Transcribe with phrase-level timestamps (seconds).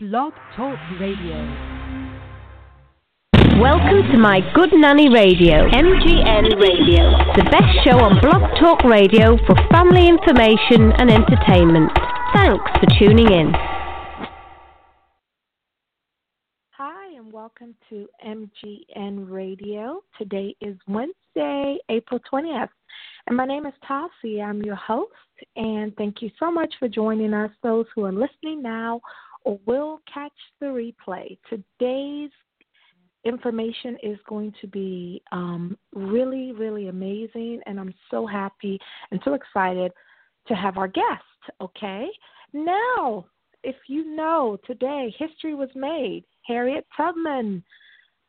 [0.00, 1.34] Blog Talk Radio.
[3.60, 9.36] Welcome to my Good Nanny Radio, MGN Radio, the best show on Blog Talk Radio
[9.44, 11.90] for family information and entertainment.
[12.32, 13.52] Thanks for tuning in.
[16.76, 20.04] Hi, and welcome to MGN Radio.
[20.16, 22.68] Today is Wednesday, April 20th,
[23.26, 24.40] and my name is Tassie.
[24.44, 25.10] I'm your host,
[25.56, 29.00] and thank you so much for joining us, those who are listening now
[29.44, 31.38] or will catch the replay.
[31.48, 32.30] Today's
[33.24, 38.78] information is going to be um, really, really amazing, and I'm so happy
[39.10, 39.92] and so excited
[40.46, 41.24] to have our guest.
[41.60, 42.06] Okay,
[42.52, 43.26] now,
[43.62, 46.24] if you know today, history was made.
[46.46, 47.62] Harriet Tubman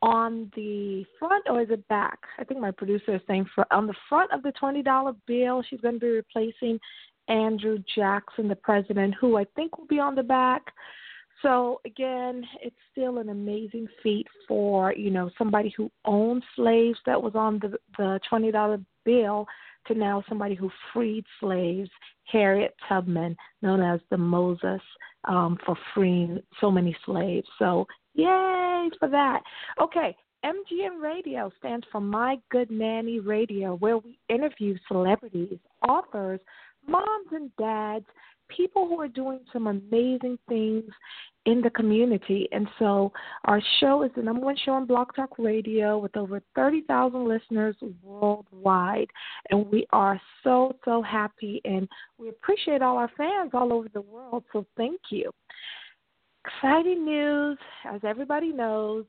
[0.02, 2.18] on the front, or is it back?
[2.38, 5.62] I think my producer is saying for on the front of the twenty dollar bill,
[5.68, 6.78] she's going to be replacing
[7.30, 10.62] Andrew Jackson, the president, who I think will be on the back.
[11.42, 17.22] So again, it's still an amazing feat for you know somebody who owned slaves that
[17.22, 19.46] was on the the twenty dollar bill
[19.86, 21.88] to now somebody who freed slaves,
[22.30, 24.80] Harriet Tubman, known as the Moses,
[25.24, 27.48] um, for freeing so many slaves.
[27.58, 29.40] So yay for that.
[29.80, 36.40] Okay, MGN Radio stands for My Good Nanny Radio, where we interview celebrities, authors,
[36.90, 38.06] moms and dads,
[38.48, 40.84] people who are doing some amazing things
[41.46, 42.48] in the community.
[42.52, 43.12] And so
[43.44, 47.76] our show is the number one show on Blog Talk Radio with over 30,000 listeners
[48.02, 49.08] worldwide.
[49.50, 51.88] And we are so, so happy and
[52.18, 54.44] we appreciate all our fans all over the world.
[54.52, 55.30] So thank you.
[56.46, 59.04] Exciting news, as everybody knows,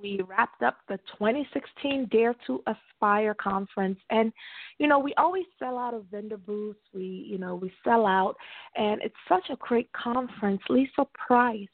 [0.00, 4.32] we wrapped up the 2016 Dare to Aspire conference, and
[4.78, 6.80] you know we always sell out of vendor booths.
[6.94, 8.36] We you know we sell out,
[8.76, 10.60] and it's such a great conference.
[10.68, 11.68] Lisa Price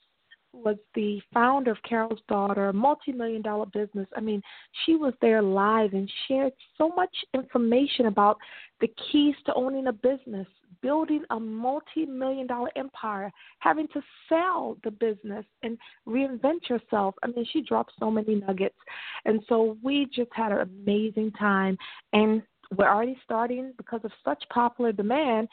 [0.52, 4.06] was the founder of Carol's Daughter, multi-million dollar business.
[4.16, 4.42] I mean,
[4.84, 8.36] she was there live and shared so much information about
[8.80, 10.46] the keys to owning a business,
[10.82, 17.14] building a multi-million dollar empire, having to sell the business and reinvent yourself.
[17.22, 18.76] I mean, she dropped so many nuggets.
[19.24, 21.78] And so we just had an amazing time
[22.12, 22.42] and
[22.76, 25.48] we're already starting because of such popular demand.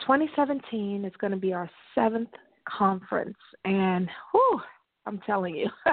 [0.00, 2.30] 2017 is going to be our seventh
[2.68, 4.60] conference, and whew,
[5.06, 5.68] I'm telling you,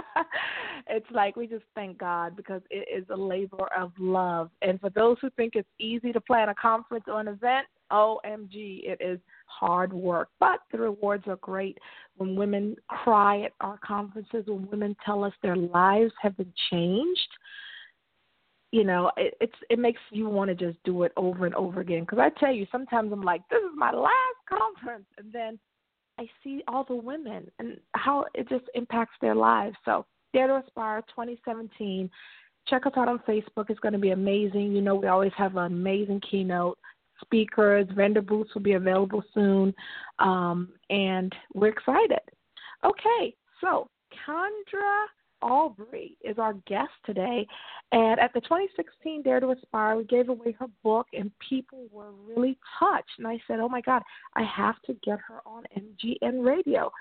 [0.87, 4.49] it's like we just thank God because it is a labor of love.
[4.61, 8.81] And for those who think it's easy to plan a conference or an event, OMG,
[8.83, 10.29] it is hard work.
[10.39, 11.77] But the rewards are great.
[12.17, 17.29] When women cry at our conferences, when women tell us their lives have been changed,
[18.71, 21.79] you know, it, it's it makes you want to just do it over and over
[21.79, 22.01] again.
[22.01, 24.13] Because I tell you, sometimes I'm like, this is my last
[24.47, 25.57] conference, and then
[26.19, 29.77] I see all the women and how it just impacts their lives.
[29.85, 32.09] So, Dare to Aspire 2017.
[32.67, 33.69] Check us out on Facebook.
[33.69, 34.73] It's going to be amazing.
[34.73, 36.77] You know, we always have an amazing keynote.
[37.21, 39.73] Speakers, vendor booths will be available soon.
[40.19, 42.19] Um, and we're excited.
[42.83, 43.89] Okay, so
[44.27, 45.05] Kandra
[45.43, 47.47] Albury is our guest today.
[47.91, 52.11] And at the 2016 Dare to Aspire, we gave away her book, and people were
[52.27, 53.11] really touched.
[53.17, 54.01] And I said, Oh my God,
[54.35, 56.91] I have to get her on MGN Radio.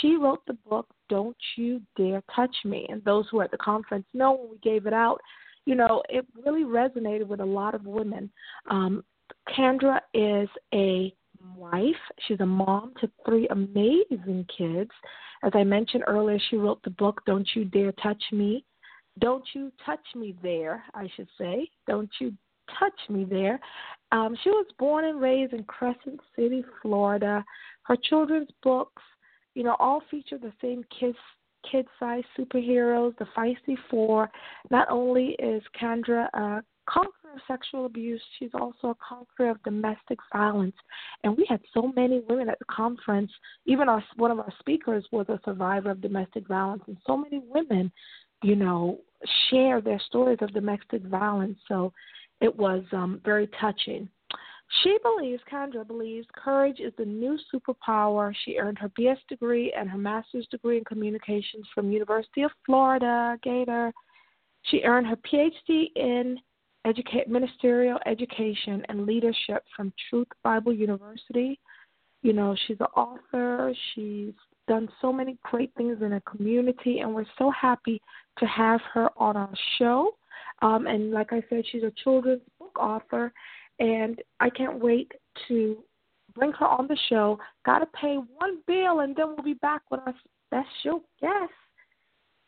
[0.00, 2.86] She wrote the book, Don't You Dare Touch Me.
[2.88, 5.20] And those who were at the conference know when we gave it out,
[5.66, 8.30] you know, it really resonated with a lot of women.
[8.70, 9.04] Um,
[9.48, 11.14] Kandra is a
[11.56, 11.94] wife.
[12.26, 14.90] She's a mom to three amazing kids.
[15.42, 18.64] As I mentioned earlier, she wrote the book Don't You Dare Touch Me.
[19.18, 21.68] Don't You Touch Me There, I should say.
[21.86, 22.32] Don't You
[22.78, 23.60] Touch Me There.
[24.12, 27.44] Um, she was born and raised in Crescent City, Florida.
[27.82, 29.02] Her children's books,
[29.54, 31.18] you know, all feature the same kids
[31.70, 34.30] kid sized superheroes, the Feisty Four.
[34.70, 40.18] Not only is Kandra a conqueror of sexual abuse, she's also a conqueror of domestic
[40.32, 40.74] violence.
[41.22, 43.30] And we had so many women at the conference.
[43.66, 47.42] Even our one of our speakers was a survivor of domestic violence, and so many
[47.48, 47.90] women,
[48.42, 49.00] you know,
[49.50, 51.58] share their stories of domestic violence.
[51.68, 51.92] So
[52.40, 54.08] it was um, very touching.
[54.82, 58.34] She believes, Kandra believes, courage is the new superpower.
[58.44, 63.38] She earned her BS degree and her master's degree in communications from University of Florida,
[63.42, 63.92] Gator.
[64.62, 66.38] She earned her PhD in
[66.84, 71.58] educate, ministerial education and leadership from Truth Bible University.
[72.22, 73.74] You know, she's an author.
[73.94, 74.32] She's
[74.66, 78.00] done so many great things in the community, and we're so happy
[78.38, 80.12] to have her on our show.
[80.62, 83.32] Um, and like I said, she's a children's book author,
[83.78, 85.12] and I can't wait
[85.48, 85.78] to
[86.34, 87.38] bring her on the show.
[87.66, 90.14] Got to pay one bill, and then we'll be back with our
[90.46, 91.52] special guest.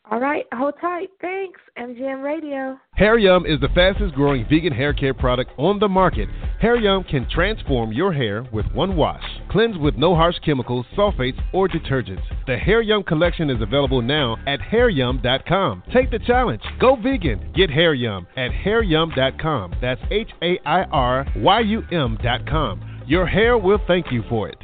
[0.09, 1.09] All right, hold tight.
[1.19, 2.79] Thanks, MGN Radio.
[2.95, 6.29] Hair Yum is the fastest growing vegan hair care product on the market.
[6.61, 9.23] Hair Yum can transform your hair with one wash.
[9.51, 12.23] Cleanse with no harsh chemicals, sulfates, or detergents.
[12.45, 15.83] The Hair Yum collection is available now at hairyum.com.
[15.93, 16.61] Take the challenge.
[16.79, 17.51] Go vegan.
[17.53, 19.75] Get Hair Yum at hairyum.com.
[19.81, 23.03] That's H A I R Y U M.com.
[23.07, 24.59] Your hair will thank you for it.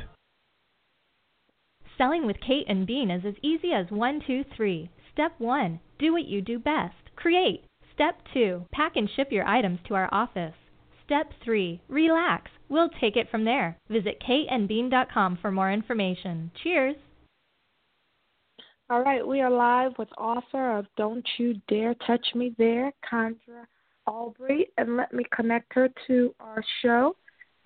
[1.98, 4.89] Selling with Kate and Bean is as easy as one, two, three.
[5.13, 5.80] Step 1.
[6.00, 6.95] Do what you do best.
[7.15, 7.63] Create.
[7.94, 8.65] Step 2.
[8.71, 10.56] Pack and ship your items to our office.
[11.06, 11.80] Step 3.
[11.88, 12.50] Relax.
[12.68, 13.77] We'll take it from there.
[13.89, 16.50] Visit kateandbean.com for more information.
[16.63, 16.95] Cheers.
[18.89, 23.65] All right, we are live with author of Don't You Dare Touch Me There, Kandra
[24.07, 27.15] Albury, and let me connect her to our show.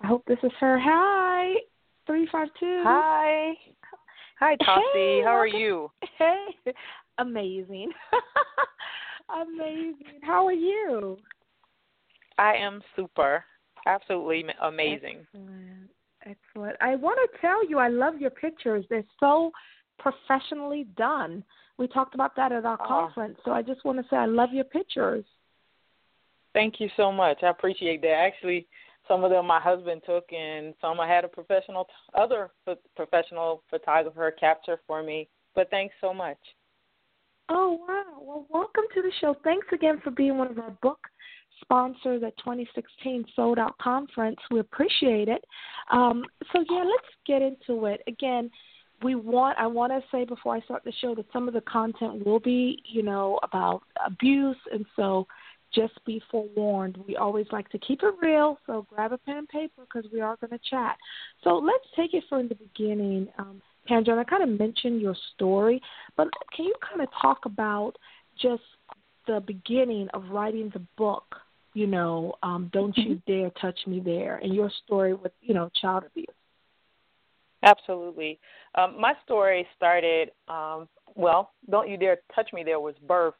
[0.00, 0.78] I hope this is her.
[0.78, 1.54] Hi,
[2.06, 2.82] 352.
[2.84, 3.54] Hi.
[4.38, 4.82] Hi, Tossie.
[4.92, 5.90] Hey, How are you?
[6.18, 6.72] Hey,
[7.18, 7.90] amazing.
[9.42, 10.20] amazing.
[10.22, 11.18] How are you?
[12.38, 13.44] I am super.
[13.86, 15.26] Absolutely amazing.
[15.32, 15.90] Excellent.
[16.26, 16.76] Excellent.
[16.80, 18.84] I want to tell you, I love your pictures.
[18.90, 19.50] They're so
[19.98, 21.44] professionally done.
[21.78, 22.86] We talked about that at our Oh.
[22.86, 25.24] conference, so I just want to say I love your pictures.
[26.54, 27.42] Thank you so much.
[27.42, 28.14] I appreciate that.
[28.14, 28.66] Actually,
[29.06, 32.50] some of them my husband took, and some I had a professional, other
[32.96, 35.28] professional photographer capture for me.
[35.54, 36.38] But thanks so much.
[37.48, 38.04] Oh, wow.
[38.20, 39.34] Well, welcome to the show.
[39.42, 40.98] Thanks again for being one of our book
[41.60, 44.38] sponsors at 2016 Sold Out Conference.
[44.50, 45.44] We appreciate it.
[45.90, 48.02] Um, so, yeah, let's get into it.
[48.06, 48.50] Again,
[49.02, 51.60] we want I want to say before I start the show that some of the
[51.62, 55.26] content will be, you know, about abuse and so
[55.74, 56.98] just be forewarned.
[57.06, 60.20] We always like to keep it real, so grab a pen and paper because we
[60.20, 60.96] are going to chat.
[61.44, 63.28] So let's take it from the beginning.
[63.38, 65.80] Um, Kandra, I kind of mentioned your story,
[66.16, 67.94] but can you kind of talk about
[68.40, 68.62] just
[69.26, 71.36] the beginning of writing the book?
[71.74, 75.70] You know, um, don't you dare touch me there, and your story with you know
[75.80, 76.26] child abuse.
[77.62, 78.38] Absolutely.
[78.76, 83.32] Um, my story started, um, well, Don't You Dare Touch Me There was birthed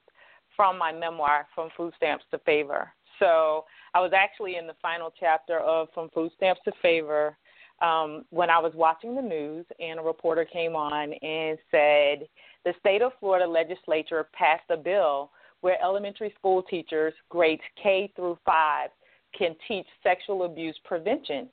[0.58, 2.93] from my memoir, From Food Stamps to Favor.
[3.20, 3.64] So
[3.94, 7.38] I was actually in the final chapter of From Food Stamps to Favor
[7.81, 12.28] um, when I was watching the news, and a reporter came on and said
[12.64, 18.37] the state of Florida legislature passed a bill where elementary school teachers, grades K through
[18.44, 18.90] 5,
[19.38, 21.49] can teach sexual abuse prevention.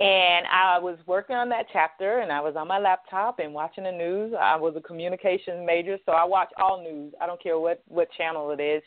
[0.00, 3.82] And I was working on that chapter, and I was on my laptop and watching
[3.82, 4.32] the news.
[4.40, 7.12] I was a communications major, so I watch all news.
[7.20, 8.82] I don't care what what channel it is.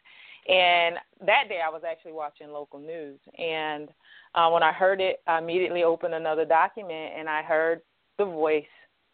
[0.47, 3.19] And that day, I was actually watching local news.
[3.37, 3.89] And
[4.35, 7.81] uh, when I heard it, I immediately opened another document, and I heard
[8.17, 8.63] the voice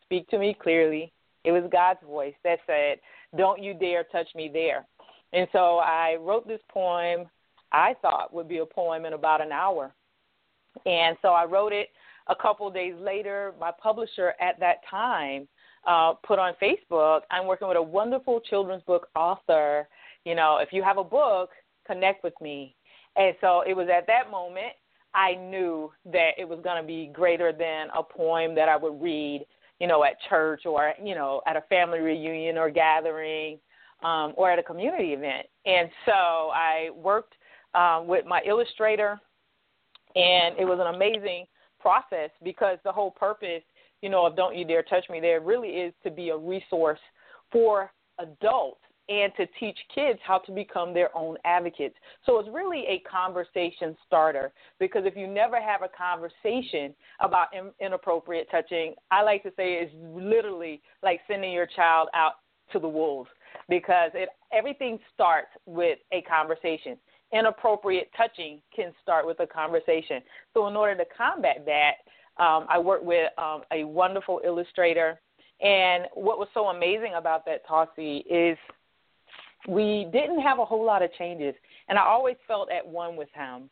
[0.03, 1.11] speak to me clearly.
[1.45, 2.99] It was God's voice that said,
[3.35, 4.85] "Don't you dare touch me there."
[5.33, 7.25] And so I wrote this poem.
[7.71, 9.93] I thought would be a poem in about an hour.
[10.85, 11.89] And so I wrote it
[12.27, 13.53] a couple days later.
[13.59, 15.47] My publisher at that time
[15.87, 19.87] uh, put on Facebook, I'm working with a wonderful children's book author.
[20.25, 21.51] You know, if you have a book,
[21.85, 22.75] connect with me.
[23.15, 24.73] And so it was at that moment
[25.13, 29.01] I knew that it was going to be greater than a poem that I would
[29.01, 29.45] read,
[29.79, 33.57] you know, at church or, you know, at a family reunion or gathering
[34.03, 35.47] um, or at a community event.
[35.65, 37.33] And so I worked
[37.73, 39.19] um, with my illustrator
[40.17, 41.45] and it was an amazing
[41.79, 43.63] process because the whole purpose,
[44.01, 46.99] you know, of Don't You Dare Touch Me There really is to be a resource
[47.51, 51.95] for adults and to teach kids how to become their own advocates.
[52.25, 57.71] So it's really a conversation starter because if you never have a conversation about in,
[57.79, 62.33] inappropriate touching, I like to say it's literally like sending your child out
[62.73, 63.29] to the wolves
[63.69, 66.97] because it everything starts with a conversation
[67.33, 70.21] inappropriate touching can start with a conversation.
[70.53, 75.19] So, in order to combat that, um, I worked with um, a wonderful illustrator.
[75.61, 78.57] And what was so amazing about that, Tossie, is
[79.67, 81.55] we didn't have a whole lot of changes.
[81.89, 83.69] And I always felt at one with him.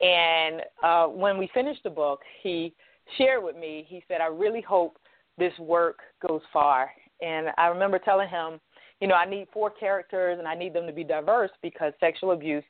[0.00, 2.74] And uh, when we finished the book, he
[3.18, 4.98] shared with me, he said, I really hope
[5.38, 6.90] this work goes far.
[7.20, 8.60] And I remember telling him,
[9.00, 12.32] you know, I need four characters and I need them to be diverse because sexual
[12.32, 12.64] abuse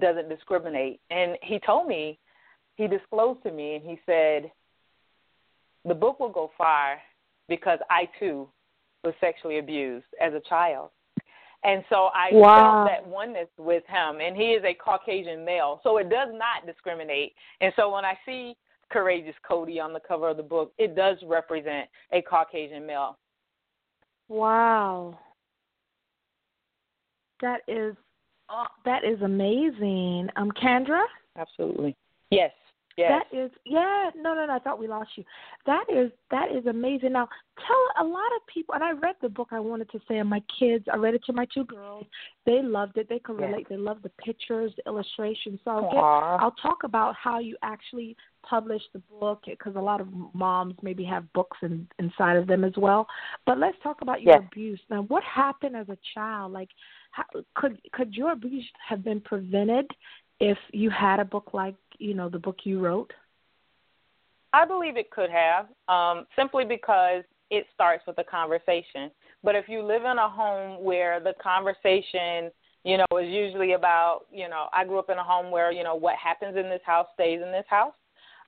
[0.00, 1.00] doesn't discriminate.
[1.10, 2.18] And he told me,
[2.76, 4.50] he disclosed to me, and he said,
[5.84, 6.98] the book will go far
[7.48, 8.48] because I too
[9.04, 10.90] was sexually abused as a child.
[11.64, 12.56] And so I Wow.
[12.56, 14.20] felt that oneness with him.
[14.20, 17.34] And he is a Caucasian male, so it does not discriminate.
[17.60, 18.56] And so when I see
[18.90, 23.18] Courageous Cody on the cover of the book, it does represent a Caucasian male.
[24.28, 25.18] Wow.
[27.40, 27.96] That is
[28.52, 30.28] uh, that is amazing.
[30.36, 31.02] Um Kandra?
[31.36, 31.96] Absolutely.
[32.30, 32.50] Yes.
[32.96, 33.10] Yes.
[33.10, 35.24] That is yeah, no no no, I thought we lost you.
[35.64, 37.12] That is that is amazing.
[37.12, 37.26] Now
[37.66, 40.28] tell a lot of people and I read the book I wanted to say and
[40.28, 42.04] my kids, I read it to my two girls.
[42.44, 43.08] They loved it.
[43.08, 43.66] They could relate.
[43.68, 45.58] They loved the pictures, the illustrations.
[45.64, 48.14] So I'll, get, I'll talk about how you actually
[48.48, 52.64] published the book because a lot of moms maybe have books in, inside of them
[52.64, 53.06] as well.
[53.46, 54.42] But let's talk about your yes.
[54.46, 54.80] abuse.
[54.90, 56.52] Now, what happened as a child?
[56.52, 56.68] Like,
[57.12, 59.86] how, could could your abuse have been prevented
[60.40, 63.12] if you had a book like you know the book you wrote?
[64.52, 69.10] I believe it could have, um, simply because it starts with a conversation.
[69.42, 72.50] But if you live in a home where the conversation,
[72.84, 75.84] you know, is usually about, you know, I grew up in a home where, you
[75.84, 77.94] know, what happens in this house stays in this house.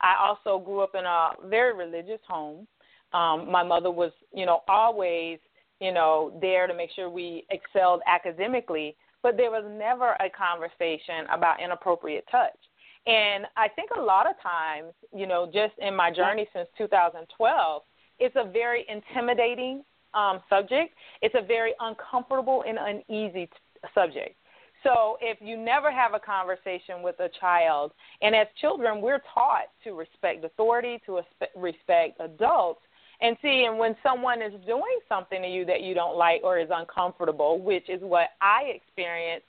[0.04, 2.66] I also grew up in a very religious home.
[3.14, 5.38] Um, my mother was, you know, always,
[5.80, 11.26] you know, there to make sure we excelled academically, but there was never a conversation
[11.32, 12.52] about inappropriate touch.
[13.06, 17.82] And I think a lot of times, you know, just in my journey since 2012,
[18.18, 20.94] it's a very intimidating um, subject.
[21.22, 24.36] It's a very uncomfortable and uneasy t- subject.
[24.84, 29.68] So if you never have a conversation with a child, and as children, we're taught
[29.82, 31.20] to respect authority, to
[31.56, 32.80] respect adults,
[33.20, 36.58] and see, and when someone is doing something to you that you don't like or
[36.58, 39.46] is uncomfortable, which is what I experienced,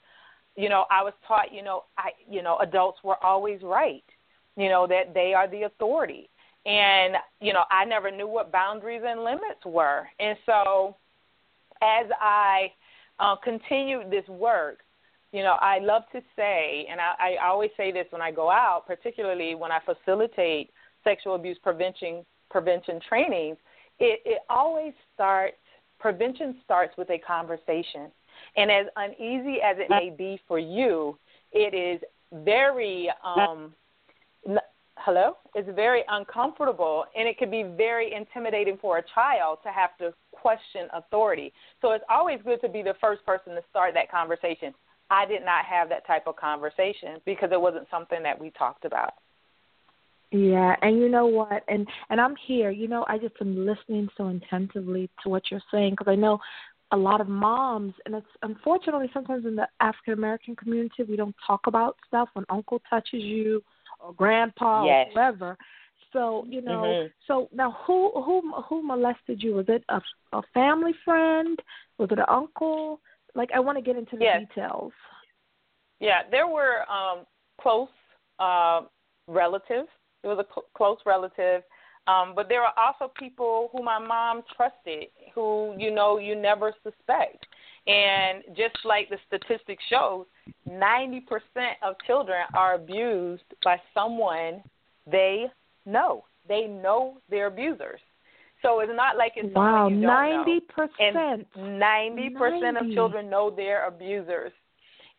[0.55, 4.03] you know, I was taught, you know, I, you know, adults were always right,
[4.55, 6.29] you know, that they are the authority,
[6.65, 10.95] and you know, I never knew what boundaries and limits were, and so
[11.81, 12.71] as I
[13.19, 14.79] uh, continued this work,
[15.32, 18.50] you know, I love to say, and I, I always say this when I go
[18.50, 20.72] out, particularly when I facilitate
[21.03, 23.58] sexual abuse prevention prevention trainings,
[24.00, 25.58] it, it always starts.
[26.00, 28.12] Prevention starts with a conversation,
[28.58, 31.17] and as uneasy as it may be for you,
[31.51, 32.01] it is
[32.44, 33.74] very um,
[35.05, 35.38] hello?
[35.53, 40.13] It's very uncomfortable and it can be very intimidating for a child to have to
[40.32, 41.53] question authority.
[41.82, 44.74] So it's always good to be the first person to start that conversation
[45.09, 48.85] I did not have that type of conversation because it wasn't something that we talked
[48.85, 49.13] about.
[50.31, 51.63] Yeah, and you know what?
[51.67, 52.71] And and I'm here.
[52.71, 56.39] You know, I just am listening so intensively to what you're saying because I know
[56.91, 61.35] a lot of moms, and it's unfortunately sometimes in the African American community we don't
[61.45, 63.63] talk about stuff when uncle touches you
[64.00, 65.07] or grandpa yes.
[65.07, 65.57] or whoever.
[66.12, 67.07] So you know, mm-hmm.
[67.27, 69.53] so now who who who molested you?
[69.53, 70.01] Was it a
[70.33, 71.59] a family friend?
[71.97, 73.00] Was it an uncle?
[73.35, 74.41] Like I want to get into the yes.
[74.47, 74.93] details.
[75.99, 77.25] Yeah, there were um,
[77.61, 77.89] close
[78.39, 78.81] uh,
[79.27, 79.89] relatives.
[80.23, 81.61] It was a cl- close relative,
[82.07, 86.73] um, but there are also people who my mom trusted, who you know you never
[86.83, 87.45] suspect.
[87.87, 90.25] And just like the statistics show,
[90.67, 91.21] 90%
[91.83, 94.63] of children are abused by someone
[95.05, 95.45] they
[95.85, 96.25] know.
[96.47, 97.99] They know their abusers.
[98.65, 100.62] So it's not like it's wow, you don't
[101.07, 101.45] 90%.
[101.55, 104.51] 90% of children know their abusers.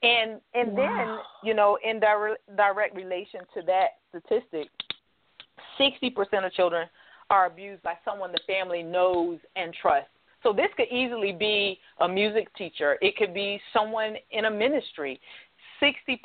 [0.03, 0.77] And and wow.
[0.77, 4.69] then, you know, in direct, direct relation to that statistic,
[5.81, 6.89] 60% of children
[7.31, 10.11] are abused by someone the family knows and trusts.
[10.43, 12.99] So this could easily be a music teacher.
[13.01, 15.21] It could be someone in a ministry.
[15.83, 16.19] 60%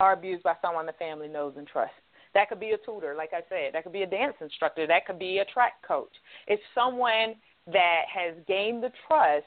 [0.00, 1.94] are abused by someone the family knows and trusts.
[2.36, 3.72] That could be a tutor, like I said.
[3.72, 4.86] That could be a dance instructor.
[4.86, 6.12] That could be a track coach.
[6.46, 7.34] It's someone
[7.72, 9.46] that has gained the trust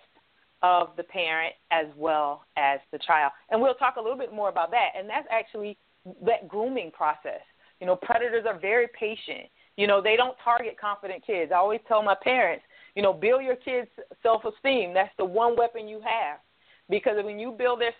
[0.63, 3.31] of the parent as well as the child.
[3.51, 4.89] And we'll talk a little bit more about that.
[4.97, 5.77] And that's actually
[6.25, 7.41] that grooming process.
[7.79, 9.51] You know, predators are very patient.
[9.77, 11.51] You know, they don't target confident kids.
[11.51, 12.63] I always tell my parents,
[12.95, 13.91] you know, build your kids'
[14.23, 14.95] self esteem.
[14.95, 16.39] That's the one weapon you have.
[16.89, 17.93] Because when you build their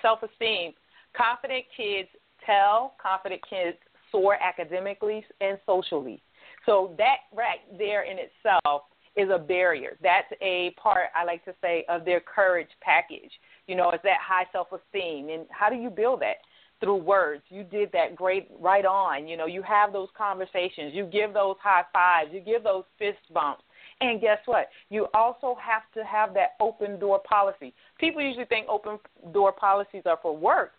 [0.00, 0.72] self esteem,
[1.16, 2.08] confident kids
[2.46, 3.76] tell confident kids
[4.10, 6.22] soar academically and socially.
[6.64, 8.82] So that right there in itself
[9.16, 9.96] is a barrier.
[10.02, 13.30] That's a part I like to say of their courage package.
[13.66, 15.30] You know, it's that high self esteem.
[15.30, 16.36] And how do you build that?
[16.78, 17.42] Through words.
[17.48, 19.26] You did that great right on.
[19.26, 23.16] You know, you have those conversations, you give those high fives, you give those fist
[23.32, 23.62] bumps.
[24.02, 24.68] And guess what?
[24.90, 27.72] You also have to have that open door policy.
[27.98, 28.98] People usually think open
[29.32, 30.72] door policies are for work,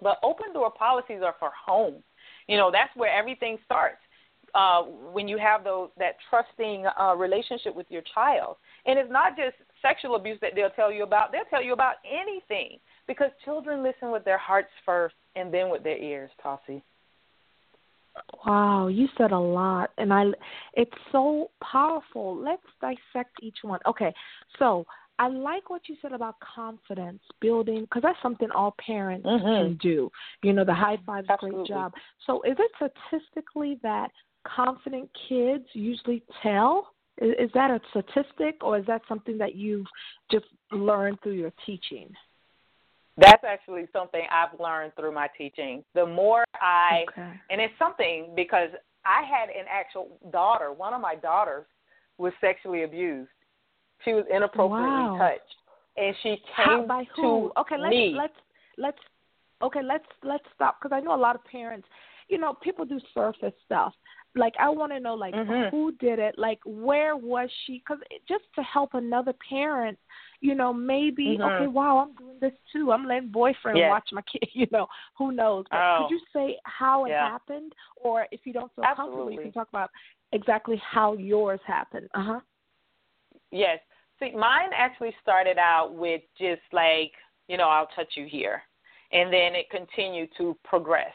[0.00, 2.02] but open door policies are for home.
[2.50, 3.98] You know, that's where everything starts.
[4.52, 9.36] Uh, when you have those that trusting uh, relationship with your child, and it's not
[9.36, 11.30] just sexual abuse that they'll tell you about.
[11.30, 15.84] They'll tell you about anything because children listen with their hearts first and then with
[15.84, 16.30] their ears.
[16.44, 16.82] Tossie.
[18.44, 20.24] Wow, you said a lot, and I
[20.74, 22.36] it's so powerful.
[22.36, 23.78] Let's dissect each one.
[23.86, 24.12] Okay,
[24.58, 24.84] so
[25.20, 29.44] I like what you said about confidence building because that's something all parents mm-hmm.
[29.44, 30.10] can do.
[30.42, 31.92] You know, the high five, is a great job.
[32.26, 34.10] So, is it statistically that
[34.46, 36.88] confident kids usually tell?
[37.20, 39.86] Is, is that a statistic, or is that something that you've
[40.32, 42.08] just learned through your teaching?
[43.18, 45.84] That's actually something I've learned through my teaching.
[45.94, 47.32] The more I, okay.
[47.50, 48.70] and it's something because
[49.04, 50.72] I had an actual daughter.
[50.72, 51.66] One of my daughters
[52.16, 53.28] was sexually abused.
[54.04, 55.18] She was inappropriately wow.
[55.18, 55.54] touched,
[55.96, 57.22] and she came How, by who?
[57.54, 58.14] to okay, let's me.
[58.16, 58.34] let's
[58.78, 58.98] let's
[59.62, 61.86] okay let's let's stop because I know a lot of parents.
[62.28, 63.92] You know, people do surface stuff.
[64.36, 65.74] Like I want to know, like mm-hmm.
[65.74, 66.36] who did it?
[66.38, 67.82] Like where was she?
[67.84, 69.98] Because just to help another parent
[70.40, 71.42] you know, maybe mm-hmm.
[71.42, 72.92] okay, wow, I'm doing this too.
[72.92, 73.90] I'm letting boyfriend yes.
[73.90, 74.48] watch my kid.
[74.52, 75.64] You know, who knows?
[75.70, 76.06] But oh.
[76.08, 77.28] could you say how it yeah.
[77.28, 79.16] happened, or if you don't feel Absolutely.
[79.16, 79.90] comfortable, you can talk about
[80.32, 82.08] exactly how yours happened.
[82.14, 82.40] Uh huh.
[83.50, 83.80] Yes.
[84.20, 87.12] See, mine actually started out with just like,
[87.48, 88.62] you know, I'll touch you here,
[89.12, 91.12] and then it continued to progress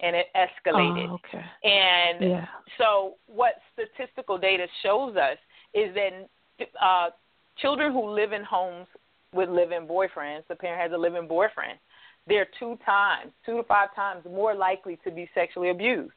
[0.00, 1.08] and it escalated.
[1.08, 1.44] Oh, okay.
[1.64, 2.46] And yeah.
[2.76, 5.38] so, what statistical data shows us
[5.74, 7.10] is that uh,
[7.58, 8.86] children who live in homes
[9.34, 11.78] with live-in boyfriends, the parent has a live-in boyfriend,
[12.26, 16.12] they're two times, two to five times more likely to be sexually abused.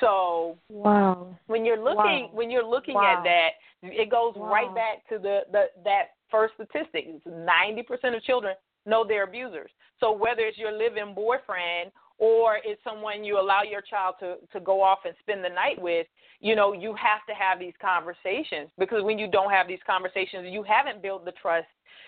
[0.00, 1.36] So wow.
[1.46, 2.30] when you're looking wow.
[2.32, 3.18] when you're looking wow.
[3.18, 3.48] at that,
[3.82, 4.50] it goes wow.
[4.50, 7.06] right back to the, the that first statistic.
[7.26, 8.54] Ninety percent of children
[8.86, 9.70] know their abusers.
[10.00, 14.60] So whether it's your live-in boyfriend or it's someone you allow your child to to
[14.60, 16.06] go off and spend the night with,
[16.40, 20.48] you know, you have to have these conversations because when you don't have these conversations,
[20.50, 21.66] you haven't built the trust,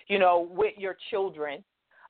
[0.09, 1.65] you know, with your children.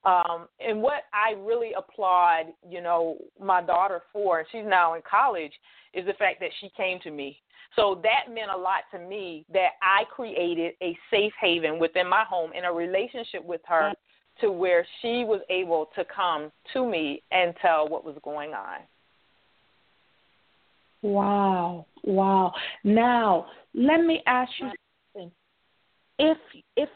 [0.06, 5.52] Um, and what I really applaud, you know, my daughter for, she's now in college,
[5.94, 7.40] is the fact that she came to me.
[7.74, 12.22] So that meant a lot to me that I created a safe haven within my
[12.22, 13.92] home in a relationship with her
[14.40, 18.78] to where she was able to come to me and tell what was going on.
[21.02, 22.54] Wow, wow.
[22.84, 24.70] Now, let me ask you
[25.14, 25.32] something.
[26.18, 26.38] If
[26.76, 26.88] if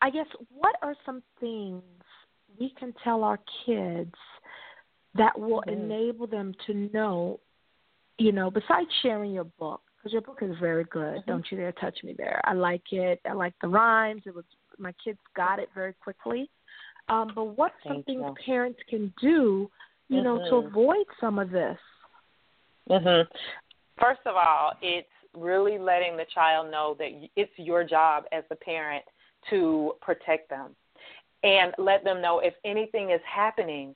[0.00, 1.82] I guess what are some things
[2.58, 4.14] we can tell our kids
[5.14, 5.82] that will mm-hmm.
[5.82, 7.40] enable them to know,
[8.18, 11.16] you know, besides sharing your book, because your book is very good.
[11.16, 11.30] Mm-hmm.
[11.30, 12.40] Don't you dare touch me there.
[12.44, 13.20] I like it.
[13.28, 14.22] I like the rhymes.
[14.26, 14.44] It was
[14.78, 16.48] my kids got it very quickly.
[17.08, 18.34] Um, but what are some things you.
[18.44, 19.70] parents can do,
[20.08, 20.24] you mm-hmm.
[20.24, 21.78] know, to avoid some of this?
[22.88, 23.26] Mhm.
[24.00, 28.56] First of all, it's really letting the child know that it's your job as a
[28.56, 29.04] parent
[29.50, 30.74] to protect them
[31.42, 33.94] and let them know if anything is happening,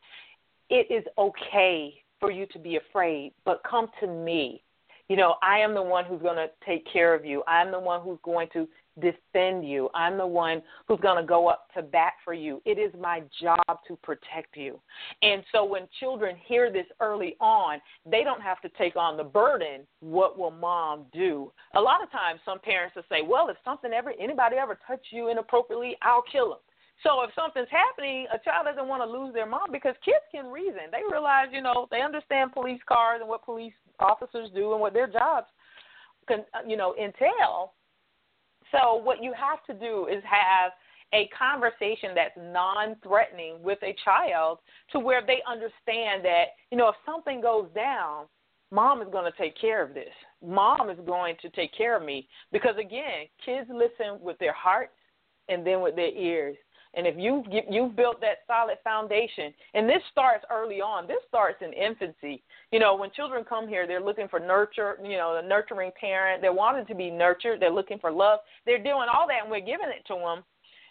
[0.71, 4.63] it is okay for you to be afraid, but come to me.
[5.09, 7.43] You know, I am the one who's going to take care of you.
[7.47, 8.67] I'm the one who's going to
[9.01, 9.89] defend you.
[9.95, 12.63] I'm the one who's going to go up to bat for you.
[12.65, 14.81] It is my job to protect you.
[15.23, 19.25] And so when children hear this early on, they don't have to take on the
[19.25, 19.81] burden.
[20.01, 21.53] What will mom do?
[21.75, 25.05] A lot of times, some parents will say, "Well, if something ever anybody ever touch
[25.11, 26.59] you inappropriately, I'll kill them."
[27.03, 30.47] So if something's happening, a child doesn't want to lose their mom because kids can
[30.47, 30.91] reason.
[30.91, 34.93] They realize, you know, they understand police cars and what police officers do and what
[34.93, 35.49] their jobs
[36.29, 37.75] can, uh, you know, entail.
[38.71, 40.73] So what you have to do is have
[41.13, 44.59] a conversation that's non-threatening with a child
[44.93, 48.27] to where they understand that, you know, if something goes down,
[48.71, 50.13] mom is going to take care of this.
[50.45, 54.95] Mom is going to take care of me because again, kids listen with their hearts
[55.49, 56.57] and then with their ears.
[56.95, 61.07] And if you you've built that solid foundation, and this starts early on.
[61.07, 62.43] This starts in infancy.
[62.71, 64.99] You know, when children come here, they're looking for nurture.
[65.03, 66.43] You know, a nurturing parent.
[66.43, 67.61] They're wanting to be nurtured.
[67.61, 68.41] They're looking for love.
[68.67, 70.45] They're doing all that, and we're giving it to them.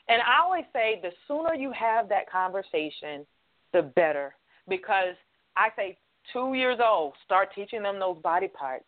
[0.07, 3.25] And I always say, the sooner you have that conversation,
[3.71, 4.35] the better.
[4.67, 5.15] Because
[5.55, 5.97] I say,
[6.33, 8.85] two years old, start teaching them those body parts.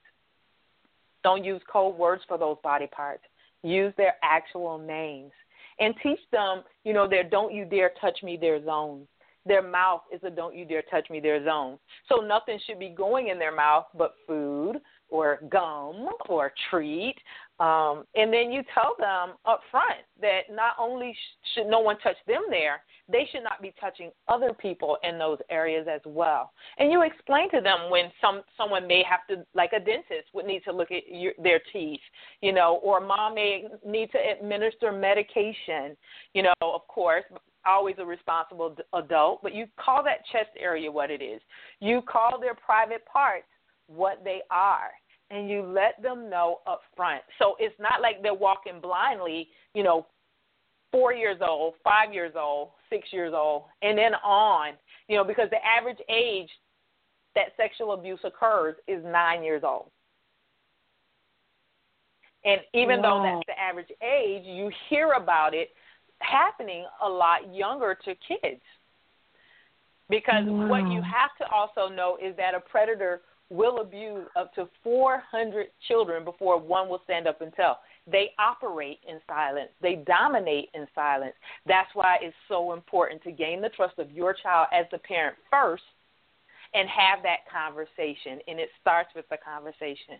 [1.23, 3.23] Don't use code words for those body parts.
[3.62, 5.32] Use their actual names
[5.80, 9.08] and teach them, you know, their don't you dare touch me, their zone.
[9.46, 11.78] Their mouth is a don't you dare touch me, their zone.
[12.08, 14.76] So nothing should be going in their mouth but food
[15.10, 17.16] or gum or treat.
[17.63, 21.15] Um, and then you tell them up front that not only
[21.54, 25.38] should no one touch them there, they should not be touching other people in those
[25.49, 26.52] areas as well.
[26.78, 30.45] And you explain to them when some someone may have to, like a dentist, would
[30.45, 32.02] need to look at your, their teeth,
[32.41, 35.95] you know, or mom may need to administer medication,
[36.34, 37.23] you know, of course,
[37.65, 41.39] always a responsible adult, but you call that chest area what it is.
[41.80, 43.45] You call their private parts
[43.88, 44.91] what they are
[45.34, 47.24] and you let them know up front.
[47.39, 50.06] So it's not like they're walking blindly, you know,
[50.91, 54.74] four years old, five years old, six years old, and then on,
[55.08, 56.50] you know, because the average age
[57.34, 59.89] that sexual abuse occurs is nine years old.
[62.46, 63.24] And even wow.
[63.24, 65.69] though that's the average age, you hear about it
[66.19, 68.62] happening a lot younger to kids.
[70.10, 70.67] Because wow.
[70.67, 73.22] what you have to also know is that a predator
[73.54, 77.80] will abuse up to 400 children before one will stand up and tell.
[78.12, 79.70] They operate in silence.
[79.82, 81.36] They dominate in silence.
[81.68, 85.38] That's why it's so important to gain the trust of your child as the parent
[85.52, 85.84] first
[86.74, 88.39] and have that conversation.
[88.48, 90.20] And it starts with the conversation.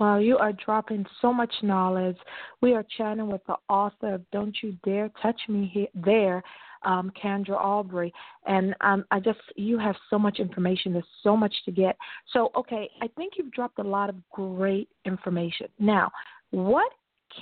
[0.00, 2.16] Wow, you are dropping so much knowledge.
[2.62, 6.42] We are chatting with the author of Don't You Dare Touch Me Here, There,
[6.82, 8.12] um, Kandra Albury.
[8.46, 10.92] And um, I just, you have so much information.
[10.92, 11.96] There's so much to get.
[12.32, 15.68] So, okay, I think you've dropped a lot of great information.
[15.78, 16.10] Now,
[16.50, 16.90] what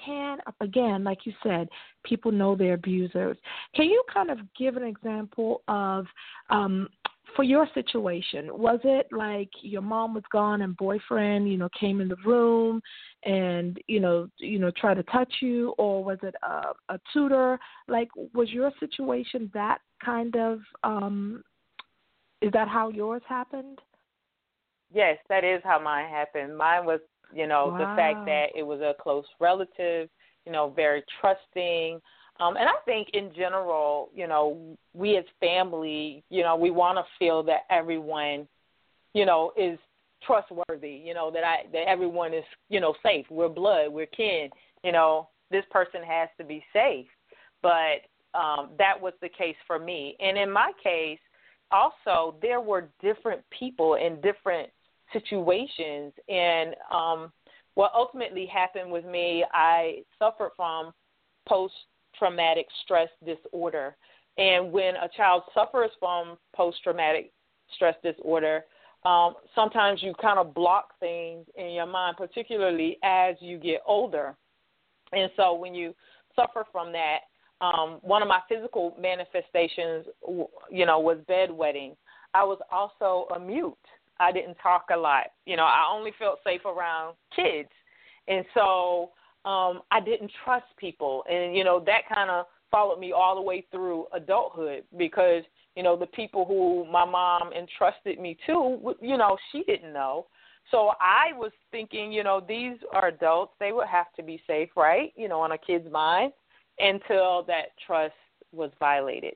[0.05, 1.69] can, again, like you said,
[2.05, 3.37] people know their abusers.
[3.75, 6.07] Can you kind of give an example of
[6.51, 6.89] um,
[7.37, 12.01] for your situation, was it like your mom was gone and boyfriend, you know, came
[12.01, 12.81] in the room
[13.25, 17.59] and you know, you know, tried to touch you, or was it a, a tutor?
[17.87, 20.61] Like, was your situation that kind of?
[20.83, 21.45] um
[22.41, 23.79] Is that how yours happened?
[24.93, 26.57] Yes, that is how mine happened.
[26.57, 27.01] Mine was,
[27.35, 27.79] you know, wow.
[27.79, 30.09] the fact that it was a close relative,
[30.45, 32.01] you know, very trusting.
[32.41, 36.99] Um, and I think in general, you know, we as family, you know, we want
[36.99, 38.47] to feel that everyone,
[39.15, 39.79] you know, is
[40.27, 41.03] trustworthy.
[41.05, 43.27] You know that I that everyone is, you know, safe.
[43.31, 43.93] We're blood.
[43.93, 44.51] We're kin.
[44.85, 47.07] You know, this person has to be safe.
[47.63, 48.05] But
[48.39, 50.17] um, that was the case for me.
[50.21, 51.19] And in my case,
[51.71, 54.71] also there were different people in different
[55.13, 56.13] situations.
[56.29, 57.33] And um,
[57.75, 60.93] what ultimately happened with me, I suffered from
[61.49, 61.75] post
[62.19, 63.97] traumatic stress disorder.
[64.39, 67.33] And when a child suffers from post traumatic
[67.75, 68.65] stress disorder,
[69.05, 74.35] um, sometimes you kind of block things in your mind, particularly as you get older.
[75.13, 75.95] And so when you
[76.35, 77.19] suffer from that,
[77.61, 80.07] um, one of my physical manifestations,
[80.71, 81.97] you know, was bedwetting.
[82.35, 83.75] I was also a mute.
[84.19, 85.27] I didn't talk a lot.
[85.47, 87.69] You know, I only felt safe around kids.
[88.29, 89.11] And so
[89.47, 93.41] um, I didn't trust people, and you know that kind of followed me all the
[93.41, 95.45] way through adulthood because
[95.77, 100.27] you know the people who my mom entrusted me to, you know, she didn't know.
[100.73, 104.71] So I was thinking, you know, these are adults; they would have to be safe,
[104.77, 105.13] right?
[105.17, 106.33] You know, on a kid's mind,
[106.81, 108.15] until that trust
[108.53, 109.35] was violated.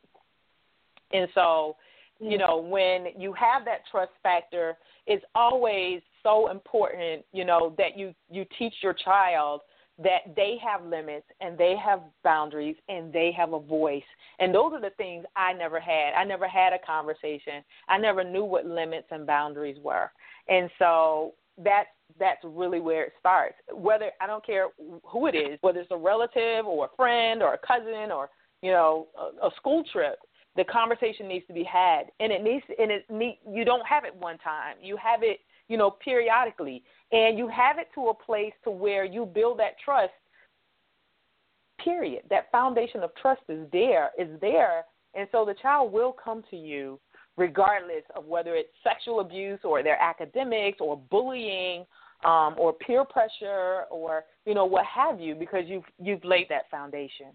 [1.13, 1.77] And so,
[2.19, 7.97] you know, when you have that trust factor, it's always so important, you know, that
[7.97, 9.61] you you teach your child
[10.03, 14.03] that they have limits and they have boundaries and they have a voice.
[14.39, 16.15] And those are the things I never had.
[16.17, 17.63] I never had a conversation.
[17.89, 20.11] I never knew what limits and boundaries were.
[20.49, 23.57] And so that's that's really where it starts.
[23.73, 24.69] Whether I don't care
[25.05, 28.31] who it is, whether it's a relative or a friend or a cousin or
[28.63, 30.19] you know a, a school trip,
[30.57, 34.05] the conversation needs to be had, and it needs and it need you don't have
[34.05, 34.77] it one time.
[34.83, 36.83] You have it you know, periodically.
[37.13, 40.13] And you have it to a place to where you build that trust,
[41.83, 42.23] period.
[42.31, 44.85] That foundation of trust is there, is there.
[45.15, 47.01] And so the child will come to you
[47.37, 51.85] regardless of whether it's sexual abuse or their academics or bullying
[52.25, 56.71] um, or peer pressure or, you know, what have you, because you've you've laid that
[56.71, 57.29] foundation.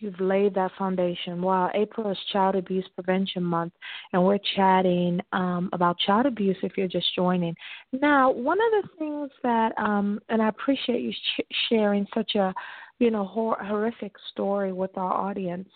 [0.00, 1.40] You've laid that foundation.
[1.40, 3.72] Wow, April is Child Abuse Prevention Month,
[4.12, 7.54] and we're chatting um, about child abuse if you're just joining.
[7.92, 12.52] Now, one of the things that, um, and I appreciate you sh- sharing such a,
[12.98, 15.68] you know, hor- horrific story with our audience.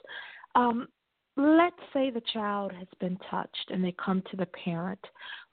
[0.55, 0.89] Um,
[1.37, 5.01] let's say the child has been touched and they come to the parent.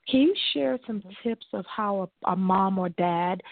[0.08, 3.42] Can you share some tips of how a, a mom or dad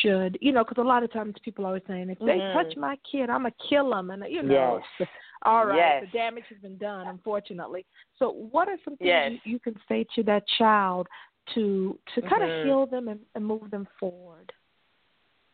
[0.00, 2.58] should, you know, because a lot of times people are always saying, if they mm-hmm.
[2.58, 4.10] touch my kid, I'm going to kill them.
[4.10, 5.08] And, you know, yes.
[5.44, 6.04] all right, yes.
[6.12, 7.86] the damage has been done, unfortunately.
[8.18, 9.32] So, what are some things yes.
[9.44, 11.06] you, you can say to that child
[11.54, 12.28] to to mm-hmm.
[12.28, 14.52] kind of heal them and, and move them forward?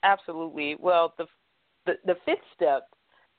[0.03, 0.77] Absolutely.
[0.79, 1.27] Well, the
[1.87, 2.89] the, the fifth step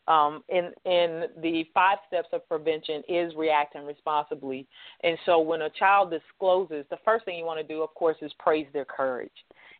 [0.09, 4.67] um, in in the five steps of prevention is reacting responsibly.
[5.03, 8.17] And so when a child discloses, the first thing you want to do, of course,
[8.21, 9.31] is praise their courage.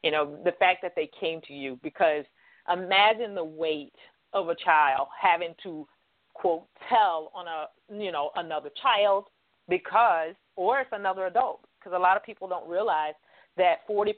[0.03, 2.23] You know, the fact that they came to you because
[2.71, 3.95] imagine the weight
[4.33, 5.87] of a child having to
[6.35, 7.65] quote tell on a
[8.01, 9.25] you know another child
[9.67, 13.13] because or it's another adult because a lot of people don't realize
[13.57, 14.13] that 40%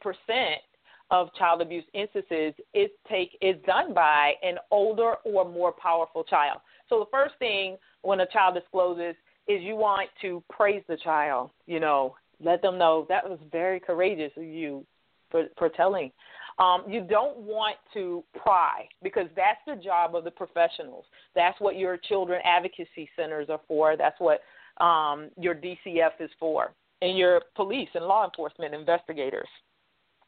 [1.12, 6.60] of child abuse instances is take is done by an older or more powerful child.
[6.90, 9.16] So the first thing when a child discloses
[9.48, 13.80] is you want to praise the child, you know, let them know that was very
[13.80, 14.86] courageous of you
[15.30, 16.12] for, for telling.
[16.60, 21.06] Um, you don't want to pry because that's the job of the professionals.
[21.36, 23.96] That's what your children advocacy centers are for.
[23.98, 24.42] That's what
[24.84, 29.48] um, your DCF is for, and your police and law enforcement investigators,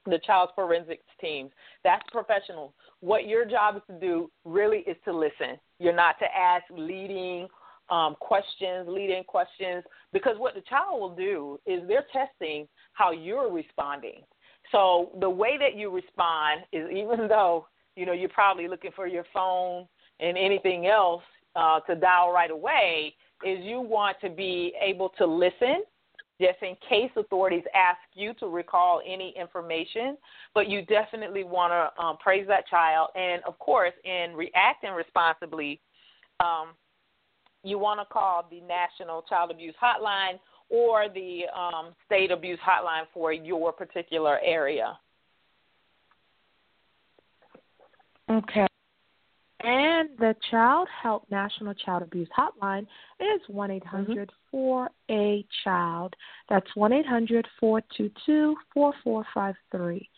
[0.05, 1.51] the child's forensics teams.
[1.83, 2.73] That's professional.
[2.99, 5.57] What your job is to do really is to listen.
[5.79, 7.47] You're not to ask leading
[7.89, 13.51] um, questions, leading questions, because what the child will do is they're testing how you're
[13.51, 14.21] responding.
[14.71, 19.07] So the way that you respond is even though you know you're probably looking for
[19.07, 19.87] your phone
[20.19, 21.23] and anything else
[21.55, 25.83] uh, to dial right away, is you want to be able to listen
[26.41, 30.17] just in case authorities ask you to recall any information.
[30.53, 35.79] But you definitely want to um, praise that child, and of course, in reacting responsibly,
[36.39, 36.69] um,
[37.63, 43.03] you want to call the National Child Abuse Hotline or the um, State Abuse Hotline
[43.13, 44.97] for your particular area.
[48.29, 48.67] Okay.
[49.63, 52.85] And the Child Help National Child Abuse Hotline
[53.19, 56.13] is 1 800 4 A Child.
[56.49, 60.09] That's 1 800 422 4453.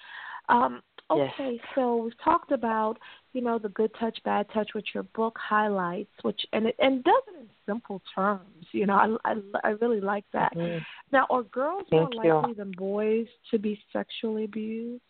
[0.49, 0.81] Um,
[1.11, 1.59] okay, yes.
[1.75, 2.97] so we've talked about,
[3.33, 7.03] you know, the good touch, bad touch, which your book highlights, which and it and
[7.03, 8.65] does it in simple terms.
[8.71, 10.55] You know, I I, I really like that.
[10.55, 10.83] Mm-hmm.
[11.11, 12.33] Now, are girls Thank more you.
[12.33, 15.03] likely than boys to be sexually abused?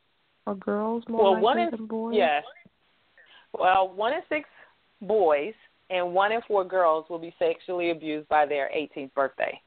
[0.47, 2.15] Are girls more well, likely in, than boys?
[2.17, 2.43] Yes.
[3.59, 4.47] Well, one in six
[5.01, 5.53] boys
[5.89, 9.59] and one in four girls will be sexually abused by their 18th birthday.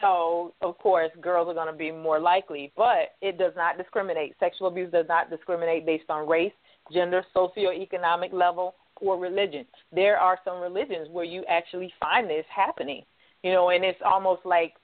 [0.00, 4.34] So, of course, girls are going to be more likely, but it does not discriminate.
[4.38, 6.52] Sexual abuse does not discriminate based on race,
[6.92, 9.66] gender, socioeconomic level, or religion.
[9.92, 13.02] There are some religions where you actually find this happening,
[13.42, 14.74] you know, and it's almost like,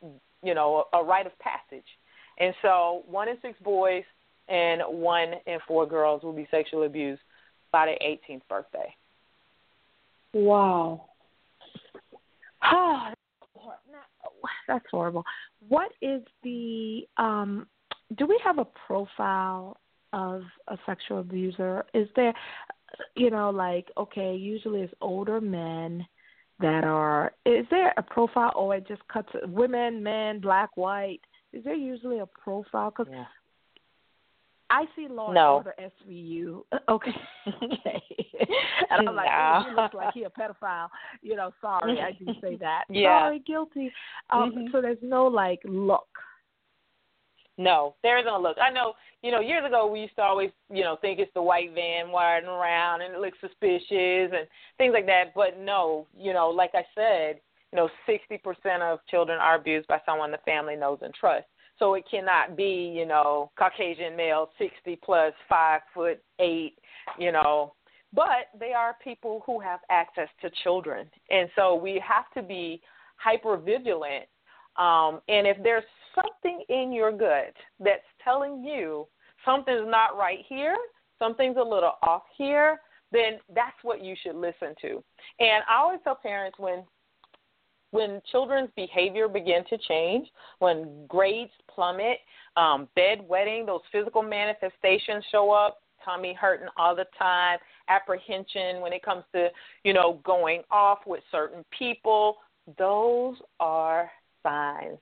[0.42, 1.86] you know, a, rite of passage.
[2.38, 4.02] And so, one in six boys
[4.48, 7.20] and one in four girls will be sexually abused
[7.74, 8.94] by their 18th birthday.
[10.32, 11.06] Wow.
[12.62, 13.08] Oh,
[14.68, 15.24] that's horrible.
[15.68, 17.66] What is the um
[18.16, 19.76] do we have a profile
[20.12, 21.84] of a sexual abuser?
[21.94, 22.32] Is there
[23.16, 26.06] you know like okay, usually it's older men
[26.60, 31.22] that are is there a profile or it just cuts women, men, black, white?
[31.52, 33.24] Is there usually a profile cuz yeah.
[34.70, 35.55] I see Law no.
[35.57, 36.62] Order SVU.
[36.88, 37.11] Okay.
[37.46, 38.03] okay.
[38.90, 39.64] and I'm like, no.
[39.68, 40.88] he looks like he a pedophile.
[41.22, 42.85] You know, sorry, I do say that.
[42.90, 43.20] yeah.
[43.20, 43.92] Sorry, guilty.
[44.31, 44.66] Um, mm-hmm.
[44.72, 46.07] So there's no like look.
[47.57, 48.57] No, there isn't a look.
[48.61, 51.42] I know, you know, years ago we used to always, you know, think it's the
[51.42, 55.33] white van riding around and it looks suspicious and things like that.
[55.37, 57.40] But no, you know, like I said,
[57.72, 61.48] you know, 60% of children are abused by someone the family knows and trusts.
[61.78, 66.78] So it cannot be, you know, Caucasian male, 60 plus, five foot eight,
[67.18, 67.74] you know.
[68.12, 72.80] But they are people who have access to children, and so we have to be
[73.16, 74.26] hyper vigilant.
[74.76, 75.84] Um, and if there's
[76.14, 79.06] something in your gut that's telling you
[79.44, 80.76] something's not right here,
[81.18, 82.80] something's a little off here,
[83.12, 85.02] then that's what you should listen to.
[85.38, 86.84] And I always tell parents when
[87.94, 90.26] when children's behavior begin to change,
[90.59, 92.18] when grades plummet,
[92.57, 97.57] um, bedwetting, those physical manifestations show up, tummy hurting all the time,
[97.88, 99.46] apprehension when it comes to,
[99.85, 102.38] you know, going off with certain people,
[102.78, 104.11] those are
[104.42, 104.98] signs.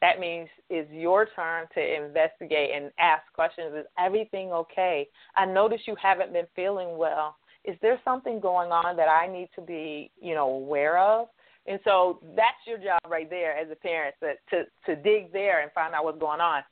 [0.00, 3.74] That means it's your turn to investigate and ask questions.
[3.74, 5.08] Is everything okay?
[5.34, 7.34] I notice you haven't been feeling well.
[7.64, 11.26] Is there something going on that I need to be, you know, aware of?
[11.66, 15.62] And so that's your job right there as a parent to to, to dig there
[15.62, 16.62] and find out what's going on.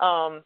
[0.00, 0.42] Um,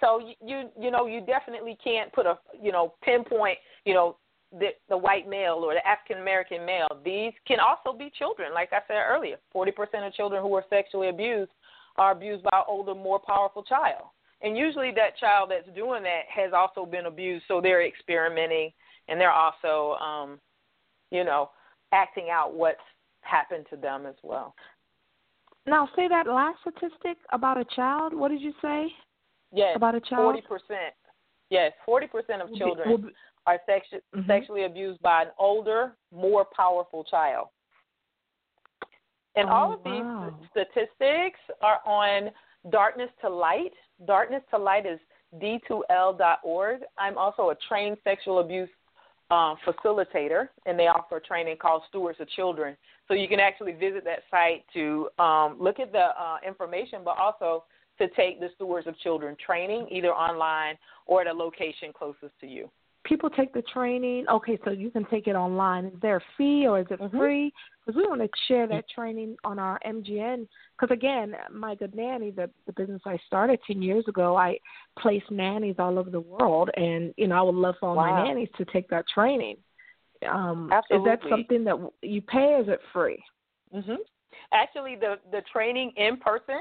[0.00, 4.16] so you, you you know you definitely can't put a you know pinpoint you know
[4.58, 6.88] the the white male or the African American male.
[7.04, 9.36] These can also be children, like I said earlier.
[9.52, 11.50] Forty percent of children who are sexually abused
[11.96, 14.04] are abused by an older, more powerful child.
[14.40, 18.72] And usually that child that's doing that has also been abused, so they're experimenting
[19.08, 20.40] and they're also, um,
[21.10, 21.50] you know,
[21.92, 22.80] acting out what's
[23.22, 24.54] happen to them as well.
[25.66, 28.12] Now, say that last statistic about a child.
[28.14, 28.86] What did you say?
[29.52, 30.34] Yes, about a child.
[30.34, 30.94] Forty percent.
[31.50, 33.14] Yes, forty percent of children will be, will be,
[33.46, 34.26] are sexu- mm-hmm.
[34.26, 37.48] sexually abused by an older, more powerful child.
[39.36, 40.34] And oh, all of wow.
[40.40, 42.30] these statistics are on
[42.70, 43.72] Darkness to Light.
[44.06, 44.98] Darkness to Light is
[45.40, 46.80] d2l.org.
[46.98, 48.68] I'm also a trained sexual abuse
[49.32, 52.76] uh, facilitator, and they offer a training called Stewards of Children.
[53.08, 57.16] So you can actually visit that site to um, look at the uh, information, but
[57.18, 57.64] also
[57.96, 62.46] to take the Stewards of Children training either online or at a location closest to
[62.46, 62.70] you
[63.12, 65.84] people take the training, okay, so you can take it online.
[65.84, 67.18] Is there a fee or is it mm-hmm.
[67.18, 67.52] free?
[67.84, 70.48] Because we want to share that training on our MGN.
[70.80, 74.56] Because again, my good nanny, the the business I started ten years ago, I
[74.98, 78.16] place nannies all over the world, and you know I would love for all wow.
[78.16, 79.56] my nannies to take that training.
[80.26, 81.10] Um, Absolutely.
[81.10, 82.54] Is that something that you pay?
[82.54, 83.22] or Is it free?
[83.74, 83.96] Mhm.
[84.54, 86.60] Actually, the the training in person,